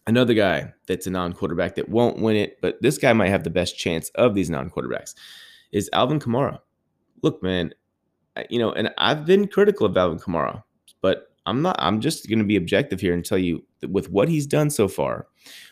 another 0.08 0.34
guy 0.34 0.74
that's 0.88 1.08
a 1.08 1.12
non-quarterback 1.12 1.76
that 1.76 1.90
won't 1.90 2.20
win 2.20 2.36
it, 2.36 2.60
but 2.62 2.82
this 2.82 2.98
guy 2.98 3.14
might 3.14 3.30
have 3.30 3.44
the 3.44 3.50
best 3.50 3.78
chance 3.78 4.10
of 4.16 4.36
these 4.36 4.50
non-quarterbacks 4.50 5.16
is 5.72 5.90
Alvin 5.94 6.20
Kamara. 6.20 6.60
Look, 7.22 7.44
man, 7.44 7.74
you 8.50 8.60
know, 8.60 8.72
and 8.72 8.92
I've 8.98 9.26
been 9.26 9.48
critical 9.48 9.86
of 9.86 9.98
Alvin 9.98 10.20
Kamara, 10.20 10.64
but 11.02 11.32
I'm 11.46 11.62
not, 11.62 11.76
I'm 11.80 12.00
just 12.00 12.28
going 12.28 12.40
to 12.40 12.46
be 12.46 12.56
objective 12.56 13.02
here 13.02 13.14
and 13.14 13.26
tell 13.26 13.38
you 13.38 13.66
that 13.80 13.90
with 13.90 14.10
what 14.10 14.30
he's 14.30 14.48
done 14.48 14.70
so 14.70 14.88
far, 14.88 15.28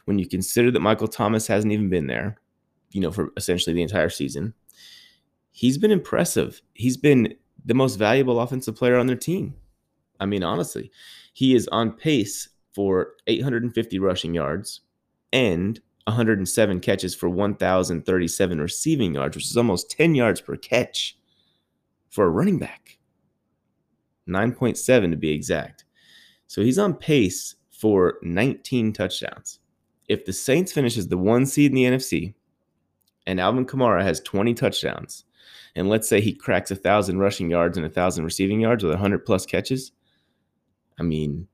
when 0.05 0.19
you 0.19 0.27
consider 0.27 0.71
that 0.71 0.79
Michael 0.79 1.07
Thomas 1.07 1.47
hasn't 1.47 1.73
even 1.73 1.89
been 1.89 2.07
there, 2.07 2.37
you 2.91 3.01
know, 3.01 3.11
for 3.11 3.31
essentially 3.37 3.73
the 3.73 3.81
entire 3.81 4.09
season, 4.09 4.53
he's 5.51 5.77
been 5.77 5.91
impressive. 5.91 6.61
He's 6.73 6.97
been 6.97 7.35
the 7.65 7.73
most 7.73 7.95
valuable 7.95 8.39
offensive 8.39 8.75
player 8.75 8.97
on 8.97 9.07
their 9.07 9.15
team. 9.15 9.55
I 10.19 10.25
mean, 10.25 10.43
honestly, 10.43 10.91
he 11.33 11.55
is 11.55 11.67
on 11.69 11.91
pace 11.91 12.49
for 12.73 13.13
850 13.27 13.99
rushing 13.99 14.33
yards 14.33 14.81
and 15.33 15.79
107 16.05 16.79
catches 16.79 17.13
for 17.13 17.29
1,037 17.29 18.61
receiving 18.61 19.15
yards, 19.15 19.35
which 19.35 19.45
is 19.45 19.57
almost 19.57 19.91
10 19.91 20.15
yards 20.15 20.41
per 20.41 20.55
catch 20.55 21.17
for 22.09 22.25
a 22.25 22.29
running 22.29 22.59
back. 22.59 22.97
9.7 24.27 25.11
to 25.11 25.17
be 25.17 25.31
exact. 25.31 25.85
So 26.47 26.61
he's 26.61 26.79
on 26.79 26.93
pace 26.93 27.55
for 27.69 28.17
19 28.23 28.93
touchdowns. 28.93 29.59
If 30.07 30.25
the 30.25 30.33
Saints 30.33 30.71
finishes 30.71 31.07
the 31.07 31.17
one 31.17 31.45
seed 31.45 31.71
in 31.71 31.75
the 31.75 31.83
NFC 31.83 32.33
and 33.25 33.39
Alvin 33.39 33.65
Kamara 33.65 34.03
has 34.03 34.21
20 34.21 34.53
touchdowns, 34.53 35.25
and 35.75 35.89
let's 35.89 36.07
say 36.07 36.21
he 36.21 36.33
cracks 36.33 36.71
a 36.71 36.75
thousand 36.75 37.19
rushing 37.19 37.51
yards 37.51 37.77
and 37.77 37.85
a 37.85 37.89
thousand 37.89 38.23
receiving 38.23 38.61
yards 38.61 38.83
with 38.83 38.93
100 38.93 39.25
plus 39.25 39.45
catches, 39.45 39.91
I 40.99 41.03
mean, 41.03 41.47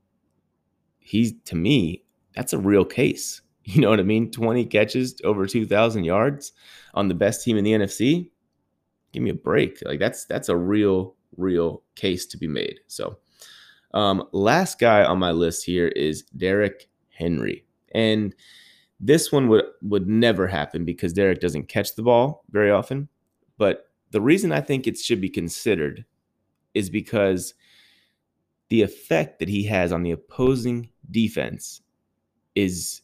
he's 0.98 1.32
to 1.46 1.56
me, 1.56 2.04
that's 2.34 2.52
a 2.52 2.58
real 2.58 2.84
case. 2.84 3.40
You 3.66 3.80
know 3.80 3.88
what 3.88 3.98
I 3.98 4.02
mean? 4.02 4.30
20 4.30 4.66
catches 4.66 5.16
over 5.24 5.46
2,000 5.46 6.04
yards 6.04 6.52
on 6.92 7.08
the 7.08 7.14
best 7.14 7.42
team 7.42 7.56
in 7.56 7.64
the 7.64 7.72
NFC. 7.72 8.28
Give 9.10 9.22
me 9.22 9.30
a 9.30 9.34
break. 9.34 9.78
Like 9.86 9.98
that's 9.98 10.26
that's 10.26 10.50
a 10.50 10.56
real 10.56 11.14
real 11.38 11.82
case 11.94 12.26
to 12.26 12.36
be 12.36 12.46
made. 12.46 12.80
So, 12.88 13.16
um, 13.94 14.24
last 14.32 14.78
guy 14.78 15.02
on 15.02 15.18
my 15.18 15.30
list 15.30 15.64
here 15.64 15.88
is 15.88 16.24
Derrick 16.36 16.90
Henry, 17.08 17.64
and 17.94 18.34
this 19.00 19.32
one 19.32 19.48
would 19.48 19.64
would 19.80 20.08
never 20.08 20.46
happen 20.46 20.84
because 20.84 21.12
Derrick 21.14 21.40
doesn't 21.40 21.68
catch 21.68 21.94
the 21.94 22.02
ball 22.02 22.44
very 22.50 22.70
often. 22.70 23.08
But 23.56 23.86
the 24.10 24.20
reason 24.20 24.52
I 24.52 24.60
think 24.60 24.86
it 24.86 24.98
should 24.98 25.20
be 25.20 25.30
considered 25.30 26.04
is 26.74 26.90
because 26.90 27.54
the 28.74 28.82
effect 28.82 29.38
that 29.38 29.48
he 29.48 29.62
has 29.62 29.92
on 29.92 30.02
the 30.02 30.10
opposing 30.10 30.88
defense 31.12 31.80
is 32.56 33.02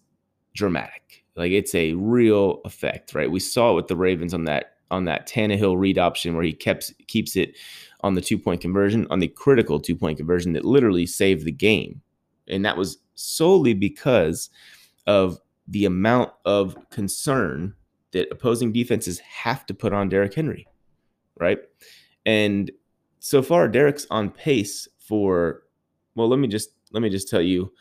dramatic. 0.53 1.25
Like 1.37 1.53
it's 1.53 1.77
a 1.77 1.93
real 1.93 2.61
effect, 2.65 3.15
right? 3.15 3.31
We 3.31 3.39
saw 3.39 3.71
it 3.71 3.77
with 3.77 3.87
the 3.87 3.95
Ravens 3.95 4.35
on 4.35 4.47
that 4.47 4.79
on 4.91 5.05
that 5.05 5.29
Tannehill 5.29 5.79
read 5.79 5.97
option 5.97 6.35
where 6.35 6.43
he 6.43 6.53
kept 6.53 6.93
keeps 7.07 7.37
it 7.37 7.57
on 8.01 8.15
the 8.15 8.21
two 8.21 8.37
point 8.37 8.61
conversion, 8.61 9.07
on 9.11 9.21
the 9.21 9.29
critical 9.29 9.79
two 9.79 9.95
point 9.95 10.17
conversion 10.17 10.55
that 10.55 10.65
literally 10.65 11.07
saved 11.07 11.45
the 11.45 11.53
game, 11.53 12.03
and 12.49 12.65
that 12.65 12.77
was 12.77 12.99
solely 13.15 13.73
because 13.73 14.51
of 15.07 15.39
the 15.69 15.85
amount 15.85 16.33
of 16.45 16.77
concern 16.91 17.73
that 18.11 18.27
opposing 18.33 18.73
defenses 18.73 19.21
have 19.21 19.65
to 19.67 19.75
put 19.75 19.93
on 19.93 20.09
Derrick 20.09 20.35
Henry, 20.35 20.67
right? 21.39 21.61
And 22.27 22.73
so 23.21 23.41
far, 23.41 23.69
Derrick's 23.69 24.09
on 24.11 24.31
pace 24.31 24.89
for. 25.11 25.65
Well, 26.15 26.29
let 26.29 26.39
me 26.39 26.49
just 26.49 26.71
let 26.93 27.03
me 27.03 27.11
just 27.11 27.29
tell 27.29 27.43
you 27.43 27.73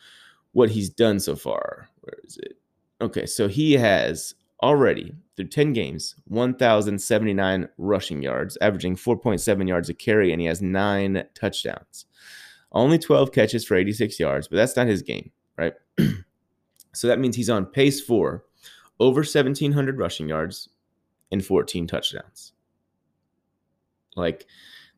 what 0.52 0.70
he's 0.70 0.90
done 0.90 1.20
so 1.20 1.36
far. 1.36 1.88
Where 2.00 2.18
is 2.24 2.36
it? 2.36 2.56
Okay, 3.00 3.24
so 3.24 3.48
he 3.48 3.74
has 3.74 4.34
already 4.62 5.14
through 5.36 5.48
10 5.48 5.72
games 5.72 6.16
1079 6.26 7.66
rushing 7.78 8.22
yards 8.22 8.58
averaging 8.60 8.94
4.7 8.94 9.66
yards 9.66 9.88
a 9.88 9.94
carry 9.94 10.32
and 10.32 10.40
he 10.40 10.46
has 10.46 10.60
nine 10.60 11.24
touchdowns 11.34 12.04
only 12.72 12.98
12 12.98 13.32
catches 13.32 13.64
for 13.64 13.74
86 13.74 14.20
yards 14.20 14.48
but 14.48 14.56
that's 14.56 14.76
not 14.76 14.86
his 14.86 15.00
game 15.00 15.30
right 15.56 15.72
so 16.92 17.08
that 17.08 17.18
means 17.18 17.36
he's 17.36 17.48
on 17.48 17.64
pace 17.64 18.02
for 18.02 18.44
over 18.98 19.20
1700 19.20 19.98
rushing 19.98 20.28
yards 20.28 20.68
and 21.32 21.42
14 21.42 21.86
touchdowns 21.86 22.52
like 24.14 24.46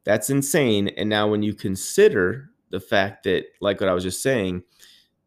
that's 0.05 0.31
insane 0.31 0.89
and 0.89 1.09
now 1.09 1.29
when 1.29 1.43
you 1.43 1.55
consider 1.55 2.51
the 2.71 2.81
fact 2.81 3.25
that 3.25 3.45
like 3.61 3.81
what 3.81 3.89
i 3.89 3.95
was 3.95 4.05
just 4.05 4.23
saying 4.23 4.63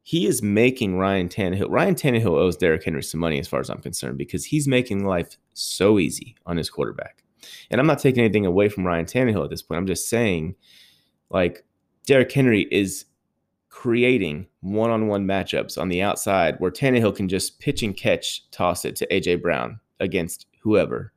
he 0.07 0.27
is 0.27 0.43
making 0.43 0.99
Ryan 0.99 1.29
Tannehill. 1.29 1.65
Ryan 1.67 1.95
Tannehill 1.95 2.27
owes 2.27 2.55
Derrick 2.55 2.83
Henry 2.83 3.01
some 3.01 3.19
money, 3.19 3.39
as 3.39 3.47
far 3.47 3.59
as 3.59 3.71
I'm 3.71 3.81
concerned, 3.81 4.19
because 4.19 4.45
he's 4.45 4.67
making 4.67 5.03
life 5.03 5.35
so 5.55 5.97
easy 5.97 6.35
on 6.45 6.57
his 6.57 6.69
quarterback. 6.69 7.23
And 7.71 7.81
I'm 7.81 7.87
not 7.87 7.97
taking 7.97 8.23
anything 8.23 8.45
away 8.45 8.69
from 8.69 8.85
Ryan 8.85 9.05
Tannehill 9.05 9.43
at 9.43 9.49
this 9.49 9.63
point. 9.63 9.79
I'm 9.79 9.87
just 9.87 10.07
saying, 10.07 10.53
like, 11.31 11.65
Derrick 12.05 12.31
Henry 12.31 12.67
is 12.69 13.05
creating 13.69 14.45
one 14.61 14.91
on 14.91 15.07
one 15.07 15.25
matchups 15.25 15.75
on 15.75 15.89
the 15.89 16.03
outside 16.03 16.59
where 16.59 16.69
Tannehill 16.69 17.15
can 17.15 17.27
just 17.27 17.59
pitch 17.59 17.81
and 17.81 17.97
catch, 17.97 18.47
toss 18.51 18.85
it 18.85 18.95
to 18.97 19.11
A.J. 19.11 19.37
Brown 19.37 19.79
against 19.99 20.45
whoever 20.61 21.13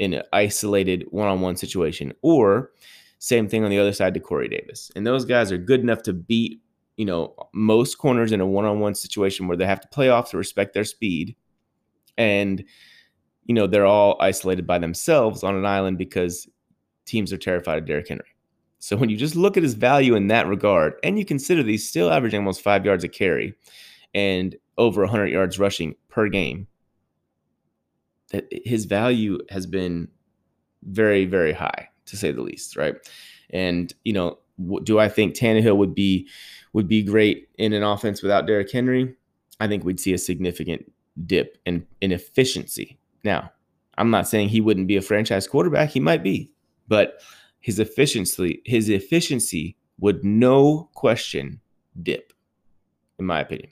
in 0.00 0.14
an 0.14 0.24
isolated 0.32 1.04
one 1.10 1.28
on 1.28 1.42
one 1.42 1.54
situation. 1.54 2.12
Or 2.22 2.72
same 3.22 3.48
thing 3.48 3.62
on 3.64 3.70
the 3.70 3.78
other 3.78 3.92
side 3.92 4.14
to 4.14 4.20
Corey 4.20 4.48
Davis. 4.48 4.90
And 4.96 5.06
those 5.06 5.24
guys 5.24 5.52
are 5.52 5.58
good 5.58 5.80
enough 5.80 6.02
to 6.02 6.12
beat 6.12 6.60
you 6.96 7.04
know, 7.06 7.34
most 7.54 7.98
corners 7.98 8.32
in 8.32 8.40
a 8.40 8.46
one-on-one 8.46 8.94
situation 8.94 9.48
where 9.48 9.56
they 9.56 9.66
have 9.66 9.80
to 9.80 9.88
play 9.88 10.08
off 10.08 10.30
to 10.30 10.36
respect 10.36 10.74
their 10.74 10.84
speed, 10.84 11.34
and 12.18 12.62
you 13.46 13.54
know 13.54 13.66
they're 13.66 13.86
all 13.86 14.16
isolated 14.20 14.66
by 14.66 14.78
themselves 14.78 15.42
on 15.42 15.56
an 15.56 15.64
island 15.64 15.98
because 15.98 16.48
teams 17.06 17.32
are 17.32 17.38
terrified 17.38 17.78
of 17.78 17.86
Derrick 17.86 18.08
Henry. 18.08 18.26
So 18.78 18.96
when 18.96 19.08
you 19.08 19.16
just 19.16 19.36
look 19.36 19.56
at 19.56 19.62
his 19.62 19.74
value 19.74 20.14
in 20.14 20.28
that 20.28 20.46
regard, 20.46 20.94
and 21.02 21.18
you 21.18 21.24
consider 21.24 21.62
these 21.62 21.88
still 21.88 22.10
averaging 22.10 22.40
almost 22.40 22.62
five 22.62 22.84
yards 22.84 23.04
a 23.04 23.08
carry 23.08 23.54
and 24.14 24.54
over 24.76 25.02
100 25.02 25.26
yards 25.26 25.58
rushing 25.58 25.94
per 26.08 26.28
game, 26.28 26.66
that 28.32 28.44
his 28.50 28.84
value 28.84 29.38
has 29.48 29.66
been 29.66 30.08
very, 30.82 31.24
very 31.24 31.52
high 31.52 31.88
to 32.12 32.16
say 32.18 32.30
the 32.30 32.42
least, 32.42 32.76
right? 32.76 32.94
And 33.50 33.92
you 34.04 34.12
know, 34.12 34.38
do 34.84 35.00
I 35.00 35.08
think 35.08 35.34
Tannehill 35.34 35.76
would 35.76 35.94
be 35.94 36.28
would 36.72 36.86
be 36.86 37.02
great 37.02 37.48
in 37.58 37.72
an 37.72 37.82
offense 37.82 38.22
without 38.22 38.46
Derrick 38.46 38.70
Henry, 38.70 39.14
I 39.60 39.66
think 39.66 39.84
we'd 39.84 40.00
see 40.00 40.12
a 40.12 40.18
significant 40.18 40.90
dip 41.26 41.58
in, 41.66 41.86
in 42.00 42.12
efficiency. 42.12 42.98
Now, 43.24 43.52
I'm 43.98 44.10
not 44.10 44.26
saying 44.26 44.48
he 44.48 44.60
wouldn't 44.60 44.88
be 44.88 44.96
a 44.96 45.02
franchise 45.02 45.46
quarterback. 45.46 45.90
He 45.90 46.00
might 46.00 46.22
be, 46.22 46.50
but 46.88 47.20
his 47.60 47.78
efficiency, 47.78 48.62
his 48.64 48.88
efficiency 48.88 49.76
would 49.98 50.24
no 50.24 50.88
question 50.94 51.60
dip, 52.02 52.32
in 53.18 53.26
my 53.26 53.40
opinion. 53.40 53.70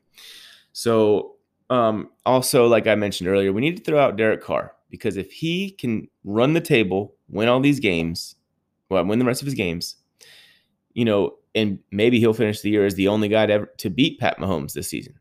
So, 0.72 1.37
um, 1.70 2.11
also, 2.26 2.66
like 2.66 2.87
I 2.87 2.94
mentioned 2.94 3.29
earlier, 3.29 3.53
we 3.53 3.62
need 3.62 3.76
to 3.79 3.83
throw 3.83 3.98
out 3.98 4.16
Derek 4.16 4.42
Carr 4.42 4.74
because 4.90 5.16
if 5.16 5.31
he 5.33 5.70
can 5.70 6.09
run 6.24 6.53
the 6.53 6.61
table, 6.61 7.14
win 7.29 7.48
all 7.48 7.61
these 7.61 7.81
games, 7.81 8.35
well, 8.88 9.05
win 9.05 9.18
the 9.18 9.24
rest 9.24 9.40
of 9.40 9.46
his 9.46 9.55
games, 9.55 9.96
you 10.92 11.05
know, 11.05 11.37
and 11.55 11.79
maybe 11.90 12.18
he'll 12.18 12.35
finish 12.35 12.61
the 12.61 12.70
year 12.70 12.85
as 12.85 12.94
the 12.94 13.09
only 13.09 13.29
guy 13.29 13.46
to 13.46 13.53
ever 13.53 13.66
to 13.79 13.90
beat 13.90 14.18
Pat 14.18 14.38
Mahomes 14.38 14.72
this 14.72 14.88
season. 14.88 15.14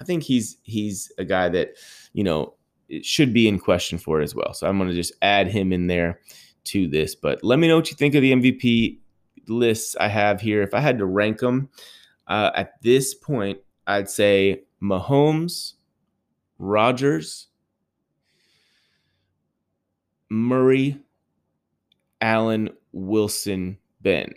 I 0.00 0.04
think 0.04 0.22
he's 0.22 0.58
he's 0.64 1.10
a 1.18 1.24
guy 1.24 1.48
that 1.48 1.70
you 2.12 2.24
know 2.24 2.54
should 3.02 3.32
be 3.32 3.48
in 3.48 3.58
question 3.58 3.98
for 3.98 4.20
it 4.20 4.24
as 4.24 4.34
well. 4.34 4.54
So 4.54 4.68
I'm 4.68 4.78
going 4.78 4.90
to 4.90 4.94
just 4.94 5.14
add 5.22 5.48
him 5.48 5.72
in 5.72 5.86
there 5.86 6.20
to 6.64 6.86
this. 6.86 7.14
But 7.14 7.42
let 7.42 7.58
me 7.58 7.68
know 7.68 7.76
what 7.76 7.90
you 7.90 7.96
think 7.96 8.14
of 8.14 8.22
the 8.22 8.32
MVP 8.32 8.98
lists 9.48 9.96
I 9.96 10.08
have 10.08 10.40
here. 10.40 10.62
If 10.62 10.74
I 10.74 10.80
had 10.80 10.98
to 10.98 11.06
rank 11.06 11.38
them 11.38 11.68
uh, 12.26 12.50
at 12.54 12.80
this 12.82 13.14
point, 13.14 13.58
I'd 13.86 14.10
say 14.10 14.62
Mahomes, 14.82 15.74
Rodgers, 16.58 17.48
Murray, 20.28 20.98
Allen, 22.20 22.70
Wilson, 22.92 23.78
Ben. 24.00 24.32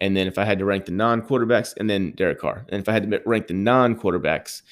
And 0.00 0.16
then 0.16 0.26
if 0.26 0.38
I 0.38 0.44
had 0.44 0.58
to 0.58 0.64
rank 0.64 0.86
the 0.86 0.92
non 0.92 1.22
quarterbacks, 1.22 1.74
and 1.76 1.88
then 1.88 2.12
Derek 2.12 2.40
Carr. 2.40 2.64
And 2.70 2.80
if 2.80 2.88
I 2.88 2.92
had 2.92 3.10
to 3.10 3.22
rank 3.26 3.48
the 3.48 3.54
non 3.54 3.96
quarterbacks, 3.96 4.62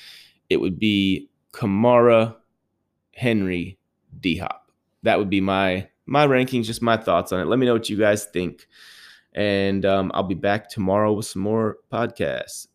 it 0.48 0.59
would 0.59 0.79
be 0.79 1.29
Kamara, 1.53 2.37
Henry, 3.14 3.79
D 4.20 4.37
Hop. 4.38 4.72
That 5.03 5.18
would 5.18 5.31
be 5.31 5.40
my 5.40 5.88
my 6.07 6.27
rankings, 6.27 6.64
just 6.64 6.81
my 6.81 6.96
thoughts 6.96 7.33
on 7.33 7.40
it. 7.40 7.46
Let 7.46 7.59
me 7.59 7.66
know 7.66 7.74
what 7.74 7.90
you 7.90 7.98
guys 7.98 8.24
think. 8.24 8.66
And 9.35 9.85
um, 9.85 10.11
I'll 10.14 10.22
be 10.22 10.35
back 10.35 10.70
tomorrow 10.70 11.12
with 11.12 11.27
some 11.27 11.42
more 11.42 11.77
podcasts. 11.92 12.66